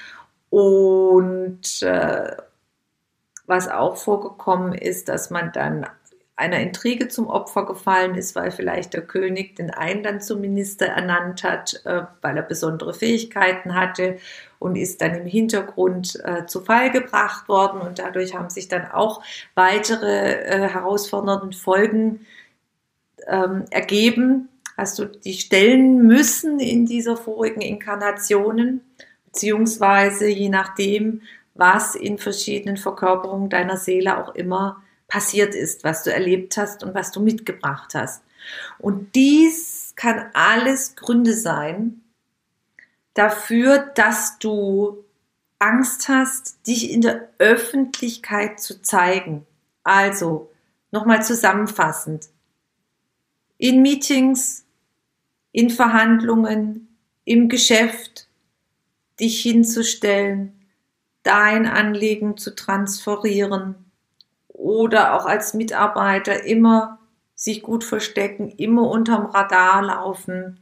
Und 0.49 1.83
äh, 1.83 2.37
was 3.45 3.67
auch 3.67 3.97
vorgekommen 3.97 4.73
ist, 4.73 5.07
dass 5.07 5.29
man 5.29 5.51
dann 5.51 5.85
einer 6.39 6.59
Intrige 6.59 7.09
zum 7.09 7.27
Opfer 7.27 7.65
gefallen 7.65 8.15
ist, 8.15 8.33
weil 8.35 8.51
vielleicht 8.51 8.93
der 8.93 9.01
König 9.01 9.57
den 9.57 9.71
einen 9.71 10.03
dann 10.03 10.21
zum 10.21 10.39
Minister 10.39 10.85
ernannt 10.85 11.43
hat, 11.43 11.81
äh, 11.85 12.03
weil 12.21 12.37
er 12.37 12.43
besondere 12.43 12.93
Fähigkeiten 12.93 13.75
hatte 13.75 14.17
und 14.57 14.77
ist 14.77 15.01
dann 15.01 15.15
im 15.15 15.25
Hintergrund 15.25 16.17
äh, 16.23 16.45
zu 16.45 16.61
Fall 16.61 16.91
gebracht 16.91 17.49
worden 17.49 17.81
und 17.81 17.99
dadurch 17.99 18.35
haben 18.35 18.49
sich 18.49 18.69
dann 18.69 18.89
auch 18.89 19.21
weitere 19.53 20.31
äh, 20.45 20.69
herausfordernde 20.69 21.55
Folgen 21.55 22.25
ähm, 23.27 23.65
ergeben. 23.69 24.47
Hast 24.77 24.97
du 24.97 25.05
die 25.05 25.33
stellen 25.33 26.07
müssen 26.07 26.61
in 26.61 26.85
dieser 26.85 27.17
vorigen 27.17 27.59
Inkarnationen, 27.59 28.81
beziehungsweise 29.25 30.27
je 30.29 30.47
nachdem, 30.47 31.21
was 31.53 31.95
in 31.95 32.17
verschiedenen 32.17 32.77
Verkörperungen 32.77 33.49
deiner 33.49 33.75
Seele 33.75 34.17
auch 34.17 34.33
immer 34.35 34.81
passiert 35.09 35.53
ist, 35.55 35.83
was 35.83 36.03
du 36.03 36.13
erlebt 36.13 36.55
hast 36.55 36.83
und 36.83 36.95
was 36.95 37.11
du 37.11 37.19
mitgebracht 37.19 37.93
hast. 37.93 38.23
Und 38.77 39.15
dies 39.15 39.93
kann 39.95 40.29
alles 40.33 40.95
Gründe 40.95 41.33
sein 41.33 42.01
dafür, 43.13 43.79
dass 43.79 44.39
du 44.39 45.03
Angst 45.59 46.07
hast, 46.07 46.65
dich 46.67 46.89
in 46.89 47.01
der 47.01 47.29
Öffentlichkeit 47.37 48.61
zu 48.61 48.81
zeigen. 48.81 49.45
Also, 49.83 50.49
nochmal 50.91 51.21
zusammenfassend. 51.23 52.29
In 53.57 53.81
Meetings, 53.81 54.65
in 55.51 55.69
Verhandlungen, 55.69 56.95
im 57.25 57.49
Geschäft, 57.49 58.29
dich 59.19 59.41
hinzustellen, 59.41 60.53
dein 61.23 61.65
Anliegen 61.65 62.37
zu 62.37 62.55
transferieren, 62.55 63.88
oder 64.59 65.15
auch 65.15 65.25
als 65.25 65.53
Mitarbeiter 65.53 66.43
immer 66.43 66.99
sich 67.33 67.63
gut 67.63 67.85
verstecken, 67.85 68.49
immer 68.49 68.89
unterm 68.89 69.27
Radar 69.27 69.81
laufen, 69.81 70.59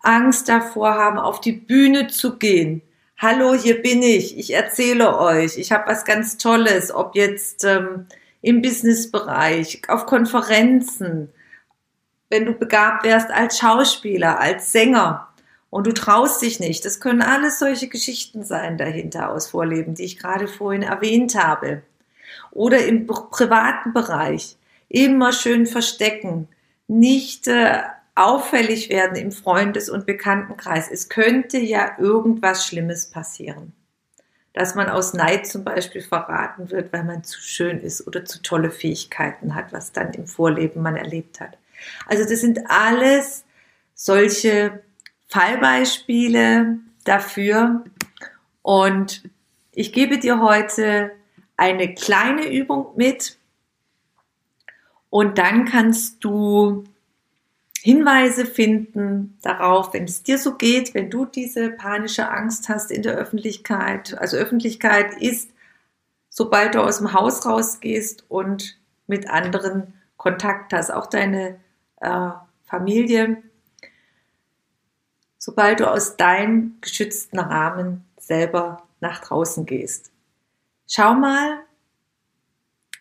Angst 0.00 0.48
davor 0.48 0.94
haben, 0.94 1.18
auf 1.18 1.40
die 1.40 1.52
Bühne 1.52 2.06
zu 2.06 2.38
gehen. 2.38 2.82
Hallo, 3.18 3.54
hier 3.54 3.82
bin 3.82 4.02
ich, 4.02 4.38
ich 4.38 4.54
erzähle 4.54 5.18
euch, 5.18 5.58
ich 5.58 5.72
habe 5.72 5.90
was 5.90 6.04
ganz 6.04 6.38
Tolles, 6.38 6.94
ob 6.94 7.16
jetzt 7.16 7.64
ähm, 7.64 8.06
im 8.40 8.62
Businessbereich, 8.62 9.82
auf 9.88 10.06
Konferenzen, 10.06 11.28
wenn 12.30 12.46
du 12.46 12.52
begabt 12.52 13.04
wärst 13.04 13.30
als 13.30 13.58
Schauspieler, 13.58 14.40
als 14.40 14.72
Sänger 14.72 15.28
und 15.70 15.86
du 15.86 15.92
traust 15.92 16.42
dich 16.42 16.60
nicht. 16.60 16.84
Das 16.84 17.00
können 17.00 17.22
alles 17.22 17.58
solche 17.58 17.88
Geschichten 17.88 18.44
sein 18.44 18.78
dahinter 18.78 19.30
aus 19.30 19.48
Vorleben, 19.48 19.94
die 19.94 20.04
ich 20.04 20.18
gerade 20.18 20.46
vorhin 20.48 20.82
erwähnt 20.82 21.34
habe 21.34 21.82
oder 22.52 22.84
im 22.84 23.06
privaten 23.06 23.92
Bereich 23.92 24.56
immer 24.88 25.32
schön 25.32 25.66
verstecken, 25.66 26.48
nicht 26.86 27.48
äh, 27.48 27.80
auffällig 28.14 28.90
werden 28.90 29.16
im 29.16 29.32
Freundes- 29.32 29.88
und 29.88 30.06
Bekanntenkreis. 30.06 30.90
Es 30.90 31.08
könnte 31.08 31.58
ja 31.58 31.96
irgendwas 31.98 32.66
Schlimmes 32.66 33.10
passieren. 33.10 33.72
Dass 34.52 34.74
man 34.74 34.90
aus 34.90 35.14
Neid 35.14 35.46
zum 35.46 35.64
Beispiel 35.64 36.02
verraten 36.02 36.70
wird, 36.70 36.92
weil 36.92 37.04
man 37.04 37.24
zu 37.24 37.40
schön 37.40 37.80
ist 37.80 38.06
oder 38.06 38.26
zu 38.26 38.42
tolle 38.42 38.70
Fähigkeiten 38.70 39.54
hat, 39.54 39.72
was 39.72 39.92
dann 39.92 40.12
im 40.12 40.26
Vorleben 40.26 40.82
man 40.82 40.96
erlebt 40.96 41.40
hat. 41.40 41.56
Also 42.06 42.24
das 42.24 42.40
sind 42.42 42.60
alles 42.70 43.44
solche 43.94 44.82
Fallbeispiele 45.28 46.78
dafür. 47.04 47.84
Und 48.60 49.22
ich 49.72 49.94
gebe 49.94 50.18
dir 50.18 50.40
heute 50.40 51.12
eine 51.62 51.94
kleine 51.94 52.50
Übung 52.50 52.88
mit 52.96 53.38
und 55.10 55.38
dann 55.38 55.64
kannst 55.64 56.24
du 56.24 56.82
Hinweise 57.82 58.46
finden 58.46 59.38
darauf, 59.42 59.92
wenn 59.94 60.04
es 60.04 60.24
dir 60.24 60.38
so 60.38 60.56
geht, 60.56 60.92
wenn 60.94 61.08
du 61.08 61.24
diese 61.24 61.70
panische 61.70 62.28
Angst 62.28 62.68
hast 62.68 62.90
in 62.90 63.02
der 63.02 63.14
Öffentlichkeit. 63.14 64.18
Also 64.18 64.36
Öffentlichkeit 64.36 65.20
ist, 65.20 65.50
sobald 66.30 66.74
du 66.74 66.82
aus 66.82 66.98
dem 66.98 67.12
Haus 67.12 67.46
rausgehst 67.46 68.24
und 68.28 68.76
mit 69.06 69.30
anderen 69.30 69.94
Kontakt 70.16 70.72
hast, 70.72 70.90
auch 70.90 71.06
deine 71.06 71.60
äh, 72.00 72.30
Familie, 72.64 73.40
sobald 75.38 75.78
du 75.78 75.88
aus 75.88 76.16
deinem 76.16 76.78
geschützten 76.80 77.38
Rahmen 77.38 78.04
selber 78.18 78.82
nach 79.00 79.20
draußen 79.20 79.66
gehst. 79.66 80.11
Schau 80.86 81.14
mal, 81.14 81.64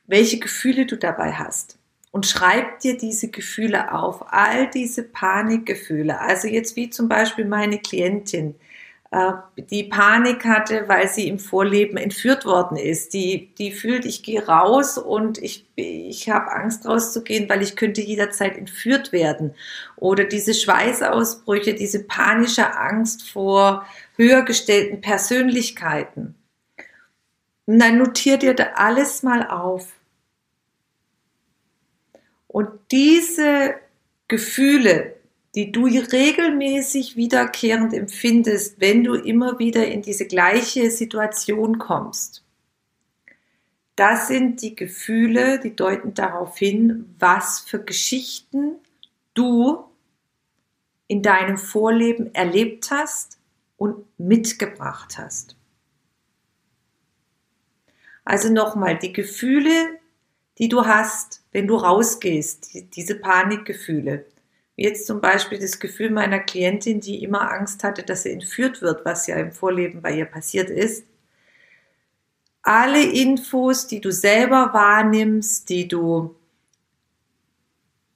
welche 0.07 0.39
Gefühle 0.39 0.85
du 0.85 0.97
dabei 0.97 1.33
hast 1.33 1.77
und 2.11 2.25
schreib 2.25 2.79
dir 2.79 2.97
diese 2.97 3.29
Gefühle 3.29 3.93
auf, 3.93 4.33
all 4.33 4.69
diese 4.69 5.03
Panikgefühle. 5.03 6.19
Also 6.19 6.47
jetzt 6.47 6.75
wie 6.75 6.89
zum 6.89 7.07
Beispiel 7.07 7.45
meine 7.45 7.79
Klientin, 7.79 8.55
äh, 9.11 9.31
die 9.57 9.83
Panik 9.83 10.45
hatte, 10.45 10.85
weil 10.87 11.07
sie 11.07 11.27
im 11.27 11.39
Vorleben 11.39 11.97
entführt 11.97 12.45
worden 12.45 12.77
ist. 12.77 13.13
Die, 13.13 13.53
die 13.57 13.71
fühlt, 13.71 14.05
ich 14.05 14.23
gehe 14.23 14.45
raus 14.45 14.97
und 14.97 15.37
ich, 15.37 15.65
ich 15.75 16.29
habe 16.29 16.51
Angst 16.51 16.85
rauszugehen, 16.85 17.49
weil 17.49 17.61
ich 17.61 17.75
könnte 17.75 18.01
jederzeit 18.01 18.57
entführt 18.57 19.11
werden. 19.11 19.53
Oder 19.97 20.25
diese 20.25 20.53
Schweißausbrüche, 20.53 21.73
diese 21.73 22.03
panische 22.03 22.77
Angst 22.77 23.29
vor 23.29 23.85
höher 24.15 24.43
gestellten 24.43 25.01
Persönlichkeiten. 25.01 26.35
Und 27.65 27.79
dann 27.79 27.97
notier 27.97 28.37
dir 28.37 28.53
da 28.53 28.71
alles 28.75 29.23
mal 29.23 29.47
auf. 29.47 29.93
Und 32.47 32.69
diese 32.91 33.75
Gefühle, 34.27 35.15
die 35.55 35.71
du 35.71 35.85
regelmäßig 35.85 37.15
wiederkehrend 37.15 37.93
empfindest, 37.93 38.79
wenn 38.79 39.03
du 39.03 39.15
immer 39.15 39.59
wieder 39.59 39.87
in 39.87 40.01
diese 40.01 40.25
gleiche 40.25 40.91
Situation 40.91 41.77
kommst, 41.77 42.43
das 43.95 44.27
sind 44.27 44.61
die 44.61 44.75
Gefühle, 44.75 45.59
die 45.59 45.75
deuten 45.75 46.13
darauf 46.13 46.57
hin, 46.57 47.13
was 47.19 47.59
für 47.59 47.83
Geschichten 47.83 48.77
du 49.33 49.83
in 51.07 51.21
deinem 51.21 51.57
Vorleben 51.57 52.33
erlebt 52.33 52.89
hast 52.89 53.37
und 53.77 54.05
mitgebracht 54.17 55.17
hast. 55.17 55.55
Also 58.23 58.51
nochmal, 58.51 58.97
die 58.97 59.13
Gefühle, 59.13 59.99
die 60.57 60.69
du 60.69 60.85
hast, 60.85 61.43
wenn 61.51 61.67
du 61.67 61.75
rausgehst, 61.75 62.73
die, 62.73 62.83
diese 62.83 63.15
Panikgefühle. 63.15 64.25
Wie 64.75 64.83
jetzt 64.83 65.07
zum 65.07 65.21
Beispiel 65.21 65.59
das 65.59 65.79
Gefühl 65.79 66.11
meiner 66.11 66.39
Klientin, 66.39 67.01
die 67.01 67.23
immer 67.23 67.51
Angst 67.51 67.83
hatte, 67.83 68.03
dass 68.03 68.23
sie 68.23 68.31
entführt 68.31 68.81
wird, 68.81 69.05
was 69.05 69.27
ja 69.27 69.35
im 69.37 69.51
Vorleben 69.51 70.01
bei 70.01 70.13
ihr 70.13 70.25
passiert 70.25 70.69
ist. 70.69 71.05
Alle 72.61 73.03
Infos, 73.03 73.87
die 73.87 74.01
du 74.01 74.11
selber 74.11 74.71
wahrnimmst, 74.71 75.67
die 75.69 75.87
du, 75.87 76.35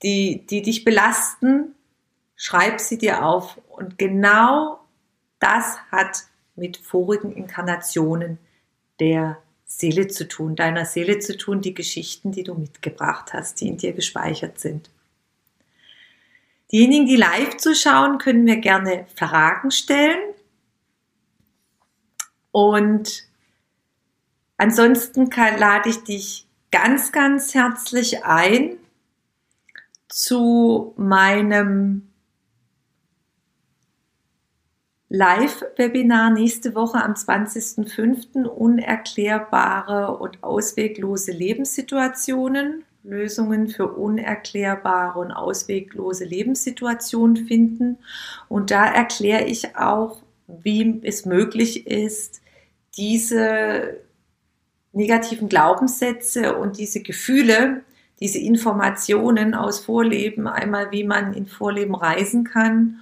die, 0.03 0.45
die 0.45 0.61
dich 0.61 0.83
belasten, 0.83 1.73
schreib 2.35 2.79
sie 2.79 2.99
dir 2.99 3.25
auf. 3.25 3.59
Und 3.69 3.97
genau 3.97 4.79
das 5.39 5.79
hat 5.91 6.25
mit 6.55 6.77
vorigen 6.77 7.33
Inkarnationen 7.33 8.37
der 8.99 9.41
Seele 9.65 10.07
zu 10.07 10.27
tun, 10.27 10.55
deiner 10.55 10.85
Seele 10.85 11.19
zu 11.19 11.37
tun, 11.37 11.61
die 11.61 11.73
Geschichten, 11.73 12.31
die 12.31 12.43
du 12.43 12.53
mitgebracht 12.55 13.33
hast, 13.33 13.59
die 13.61 13.67
in 13.67 13.77
dir 13.77 13.93
gespeichert 13.93 14.59
sind. 14.59 14.89
Diejenigen, 16.71 17.05
die 17.05 17.15
live 17.15 17.57
zuschauen, 17.57 18.17
können 18.17 18.43
mir 18.43 18.57
gerne 18.57 19.05
Fragen 19.15 19.71
stellen. 19.71 20.33
Und 22.51 23.27
ansonsten 24.57 25.29
lade 25.29 25.89
ich 25.89 26.03
dich 26.03 26.47
ganz, 26.71 27.11
ganz 27.11 27.53
herzlich 27.53 28.23
ein 28.23 28.77
zu 30.07 30.93
meinem 30.97 32.07
Live-Webinar 35.15 36.31
nächste 36.31 36.75
Woche 36.75 37.01
am 37.01 37.13
20.05. 37.13 38.43
Unerklärbare 38.43 40.17
und 40.17 40.43
ausweglose 40.43 41.31
Lebenssituationen, 41.31 42.83
Lösungen 43.01 43.69
für 43.69 43.93
unerklärbare 43.93 45.17
und 45.19 45.31
ausweglose 45.31 46.25
Lebenssituationen 46.25 47.47
finden. 47.47 47.97
Und 48.49 48.71
da 48.71 48.85
erkläre 48.87 49.45
ich 49.45 49.77
auch, 49.77 50.17
wie 50.47 50.99
es 51.03 51.25
möglich 51.25 51.87
ist, 51.87 52.41
diese 52.97 54.01
negativen 54.91 55.47
Glaubenssätze 55.47 56.57
und 56.57 56.77
diese 56.77 57.01
Gefühle, 57.01 57.83
diese 58.19 58.39
Informationen 58.39 59.53
aus 59.53 59.79
Vorleben, 59.79 60.49
einmal 60.49 60.91
wie 60.91 61.05
man 61.05 61.33
in 61.33 61.47
Vorleben 61.47 61.95
reisen 61.95 62.43
kann 62.43 62.99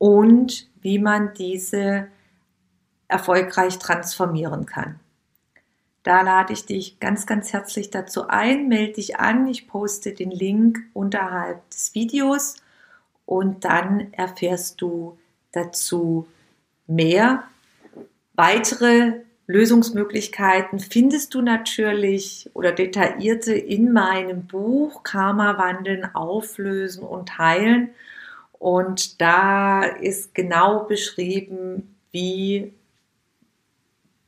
und 0.00 0.66
wie 0.80 0.98
man 0.98 1.34
diese 1.34 2.08
erfolgreich 3.06 3.78
transformieren 3.78 4.64
kann. 4.64 4.98
Da 6.04 6.22
lade 6.22 6.54
ich 6.54 6.64
dich 6.64 6.98
ganz, 7.00 7.26
ganz 7.26 7.52
herzlich 7.52 7.90
dazu 7.90 8.28
ein. 8.28 8.68
Melde 8.68 8.94
dich 8.94 9.18
an. 9.18 9.46
Ich 9.46 9.68
poste 9.68 10.14
den 10.14 10.30
Link 10.30 10.78
unterhalb 10.94 11.68
des 11.68 11.94
Videos 11.94 12.56
und 13.26 13.66
dann 13.66 14.10
erfährst 14.14 14.80
du 14.80 15.18
dazu 15.52 16.26
mehr. 16.86 17.42
Weitere 18.32 19.20
Lösungsmöglichkeiten 19.48 20.80
findest 20.80 21.34
du 21.34 21.42
natürlich 21.42 22.48
oder 22.54 22.72
detaillierte 22.72 23.52
in 23.52 23.92
meinem 23.92 24.46
Buch 24.46 25.02
Karma 25.02 25.58
wandeln, 25.58 26.14
auflösen 26.14 27.02
und 27.02 27.36
heilen. 27.36 27.90
Und 28.60 29.22
da 29.22 29.84
ist 29.84 30.34
genau 30.34 30.84
beschrieben, 30.84 31.96
wie 32.12 32.74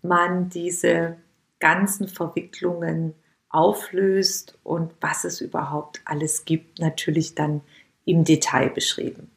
man 0.00 0.48
diese 0.48 1.18
ganzen 1.60 2.08
Verwicklungen 2.08 3.12
auflöst 3.50 4.58
und 4.62 4.90
was 5.02 5.24
es 5.24 5.42
überhaupt 5.42 6.00
alles 6.06 6.46
gibt, 6.46 6.78
natürlich 6.78 7.34
dann 7.34 7.60
im 8.06 8.24
Detail 8.24 8.70
beschrieben. 8.70 9.30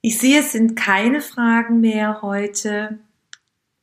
Ich 0.00 0.18
sehe, 0.18 0.40
es 0.40 0.50
sind 0.50 0.74
keine 0.74 1.20
Fragen 1.20 1.80
mehr 1.80 2.20
heute. 2.20 2.98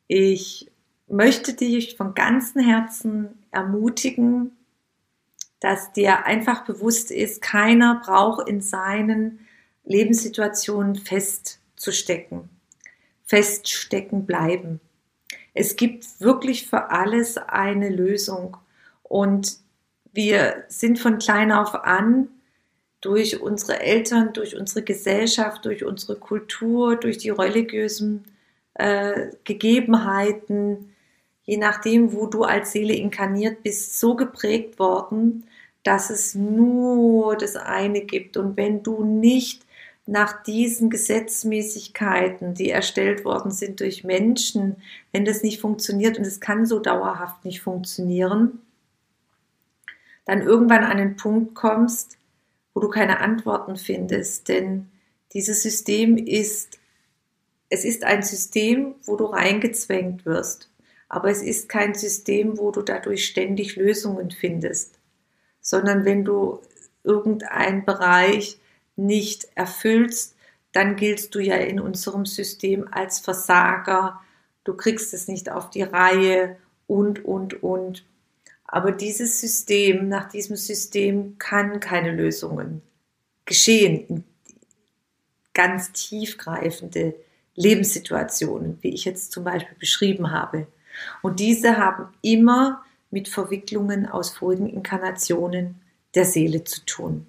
Ich 0.08 0.70
möchte 1.08 1.54
dich 1.54 1.96
von 1.96 2.16
ganzem 2.16 2.64
Herzen 2.64 3.30
ermutigen, 3.50 4.58
dass 5.62 5.94
dir 5.94 6.26
einfach 6.26 6.66
bewusst 6.66 7.12
ist, 7.12 7.42
keiner 7.42 8.02
braucht 8.04 8.50
in 8.50 8.62
seinen 8.62 9.48
Lebenssituationen 9.86 10.96
festzustecken, 10.96 12.50
feststecken 13.26 14.26
bleiben. 14.26 14.82
Es 15.54 15.76
gibt 15.76 16.20
wirklich 16.20 16.68
für 16.68 16.90
alles 16.90 17.38
eine 17.38 17.90
Lösung 17.90 18.58
und 19.04 19.58
wir 20.14 20.66
sind 20.68 21.00
von 21.00 21.20
klein 21.20 21.52
auf 21.52 21.76
an 21.76 22.28
durch 23.00 23.42
unsere 23.42 23.80
Eltern, 23.80 24.34
durch 24.34 24.56
unsere 24.56 24.84
Gesellschaft, 24.84 25.66
durch 25.66 25.86
unsere 25.86 26.16
Kultur, 26.16 26.96
durch 26.96 27.18
die 27.18 27.30
religiösen 27.30 28.26
äh, 28.74 29.30
Gegebenheiten, 29.44 30.94
je 31.44 31.58
nachdem, 31.58 32.14
wo 32.14 32.26
du 32.26 32.44
als 32.44 32.72
Seele 32.72 32.94
inkarniert 32.94 33.64
bist, 33.64 34.00
so 34.00 34.16
geprägt 34.16 34.80
worden, 34.80 35.46
dass 35.84 36.10
es 36.10 36.36
nur 36.36 37.36
das 37.36 37.56
eine 37.56 38.02
gibt. 38.02 38.38
Und 38.38 38.58
wenn 38.58 38.84
du 38.84 39.04
nicht 39.04 39.66
nach 40.06 40.44
diesen 40.44 40.90
Gesetzmäßigkeiten, 40.90 42.54
die 42.54 42.70
erstellt 42.70 43.24
worden 43.24 43.52
sind 43.52 43.80
durch 43.80 44.04
Menschen, 44.04 44.78
wenn 45.12 45.26
das 45.26 45.44
nicht 45.44 45.62
funktioniert 45.62 46.18
und 46.18 46.26
es 46.26 46.40
kann 46.40 46.66
so 46.66 46.80
dauerhaft 46.80 47.46
nicht 47.46 47.62
funktionieren, 47.62 48.62
dann 50.26 50.42
irgendwann 50.42 50.84
an 50.84 50.98
den 50.98 51.16
Punkt 51.16 51.56
kommst, 51.56 52.18
wo 52.74 52.80
du 52.80 52.90
keine 52.90 53.20
Antworten 53.20 53.76
findest. 53.76 54.50
Denn 54.50 54.90
dieses 55.34 55.64
System 55.64 56.18
ist 56.18 56.80
es 57.72 57.86
ist 57.86 58.04
ein 58.04 58.22
System, 58.22 58.96
wo 59.06 59.16
du 59.16 59.26
reingezwängt 59.26 60.26
wirst, 60.26 60.70
aber 61.08 61.32
es 61.32 61.42
ist 61.42 61.70
kein 61.70 61.94
System, 61.94 62.58
wo 62.58 62.72
du 62.72 62.82
dadurch 62.82 63.26
ständig 63.26 63.78
Lösungen 63.78 64.30
findest, 64.30 65.00
sondern 65.62 66.06
wenn 66.06 66.26
du 66.26 66.60
irgendeinen 67.04 67.86
Bereich 67.86 68.58
nicht 68.96 69.48
erfüllst, 69.56 70.36
dann 70.72 70.96
giltst 70.96 71.36
du 71.36 71.40
ja 71.40 71.56
in 71.56 71.80
unserem 71.80 72.26
System 72.26 72.88
als 72.92 73.20
Versager, 73.20 74.22
du 74.64 74.76
kriegst 74.76 75.14
es 75.14 75.28
nicht 75.28 75.50
auf 75.50 75.70
die 75.70 75.84
Reihe 75.84 76.58
und, 76.88 77.26
und, 77.26 77.62
und. 77.64 78.06
Aber 78.66 78.92
dieses 78.92 79.42
System, 79.42 80.08
nach 80.08 80.30
diesem 80.30 80.56
System 80.56 81.38
kann 81.38 81.80
keine 81.80 82.12
Lösungen 82.12 82.82
geschehen, 83.46 84.24
ganz 85.54 85.92
tiefgreifende 85.92 87.16
Lebenssituationen, 87.56 88.78
wie 88.82 88.94
ich 88.94 89.04
jetzt 89.04 89.34
zum 89.34 89.44
Beispiel 89.44 89.76
beschrieben 89.78 90.32
habe. 90.32 90.68
Und 91.22 91.40
diese 91.40 91.78
haben 91.78 92.14
immer 92.22 92.84
mit 93.12 93.28
Verwicklungen 93.28 94.08
aus 94.08 94.32
vorigen 94.32 94.68
Inkarnationen 94.68 95.76
der 96.16 96.26
Seele 96.26 96.64
zu 96.64 96.84
tun. 96.86 97.26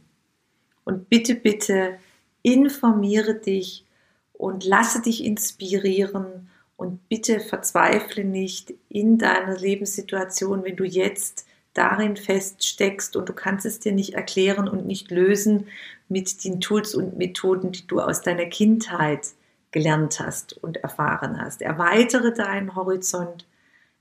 Und 0.85 1.09
bitte, 1.09 1.35
bitte 1.35 1.99
informiere 2.43 3.35
dich 3.35 3.85
und 4.33 4.65
lasse 4.65 5.03
dich 5.03 5.25
inspirieren 5.25 6.49
und 6.77 7.09
bitte 7.09 7.39
verzweifle 7.39 8.25
nicht 8.25 8.75
in 8.89 9.19
deiner 9.19 9.57
Lebenssituation, 9.57 10.65
wenn 10.65 10.77
du 10.77 10.85
jetzt 10.85 11.47
darin 11.75 12.17
feststeckst 12.17 13.17
und 13.17 13.29
du 13.29 13.33
kannst 13.33 13.65
es 13.65 13.79
dir 13.79 13.93
nicht 13.93 14.15
erklären 14.15 14.69
und 14.69 14.87
nicht 14.87 15.11
lösen 15.11 15.69
mit 16.09 16.45
den 16.45 16.61
Tools 16.61 16.95
und 16.95 17.17
Methoden, 17.17 17.73
die 17.73 17.87
du 17.87 18.01
aus 18.01 18.21
deiner 18.23 18.47
Kindheit 18.47 19.29
gelernt 19.71 20.21
hast 20.21 20.53
und 20.63 20.79
erfahren 20.79 21.41
hast. 21.41 21.63
Erweitere 21.63 22.33
deinen 22.33 22.75
Horizont. 22.75 23.47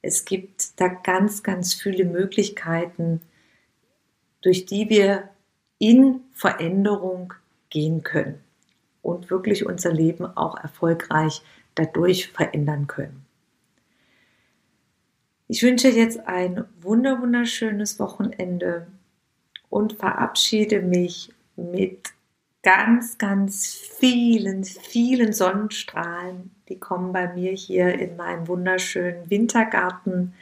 Es 0.02 0.26
gibt 0.26 0.80
da 0.80 0.88
ganz, 0.88 1.44
ganz 1.44 1.74
viele 1.74 2.06
Möglichkeiten, 2.06 3.22
durch 4.42 4.66
die 4.66 4.90
wir 4.90 5.30
in 5.78 6.22
Veränderung 6.34 7.34
gehen 7.70 8.04
können 8.04 8.40
und 9.02 9.30
wirklich 9.30 9.66
unser 9.66 9.92
Leben 9.92 10.26
auch 10.26 10.58
erfolgreich 10.58 11.42
dadurch 11.76 12.30
verändern 12.30 12.88
können. 12.88 13.26
Ich 15.48 15.64
wünsche 15.64 15.90
jetzt 15.90 16.28
ein 16.28 16.64
wunder 16.80 17.22
wunderschönes 17.22 18.00
Wochenende 18.00 18.88
und 19.70 19.94
verabschiede 19.94 20.82
mich 20.82 21.34
mit 21.56 22.14
ganz, 22.64 23.18
ganz 23.18 23.68
vielen, 23.74 24.64
vielen 24.64 25.34
Sonnenstrahlen. 25.34 26.52
Die 26.72 26.80
kommen 26.80 27.12
bei 27.12 27.28
mir 27.34 27.52
hier 27.52 28.00
in 28.00 28.16
meinen 28.16 28.48
wunderschönen 28.48 29.30
Wintergarten 29.30 30.34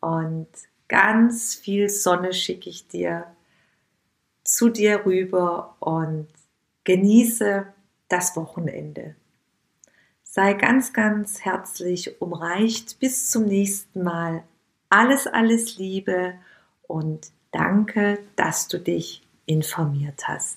und 0.00 0.48
ganz 0.88 1.54
viel 1.54 1.90
Sonne 1.90 2.32
schicke 2.32 2.70
ich 2.70 2.88
dir 2.88 3.26
zu 4.42 4.70
dir 4.70 5.04
rüber 5.04 5.76
und 5.80 6.28
genieße 6.84 7.66
das 8.08 8.36
Wochenende. 8.36 9.16
Sei 10.22 10.54
ganz, 10.54 10.94
ganz 10.94 11.44
herzlich 11.44 12.22
umreicht. 12.22 12.98
Bis 12.98 13.28
zum 13.28 13.44
nächsten 13.44 14.02
Mal. 14.02 14.44
Alles, 14.88 15.26
alles 15.26 15.76
Liebe 15.76 16.36
und 16.86 17.32
danke, 17.52 18.18
dass 18.34 18.68
du 18.68 18.78
dich 18.78 19.22
informiert 19.44 20.26
hast. 20.26 20.56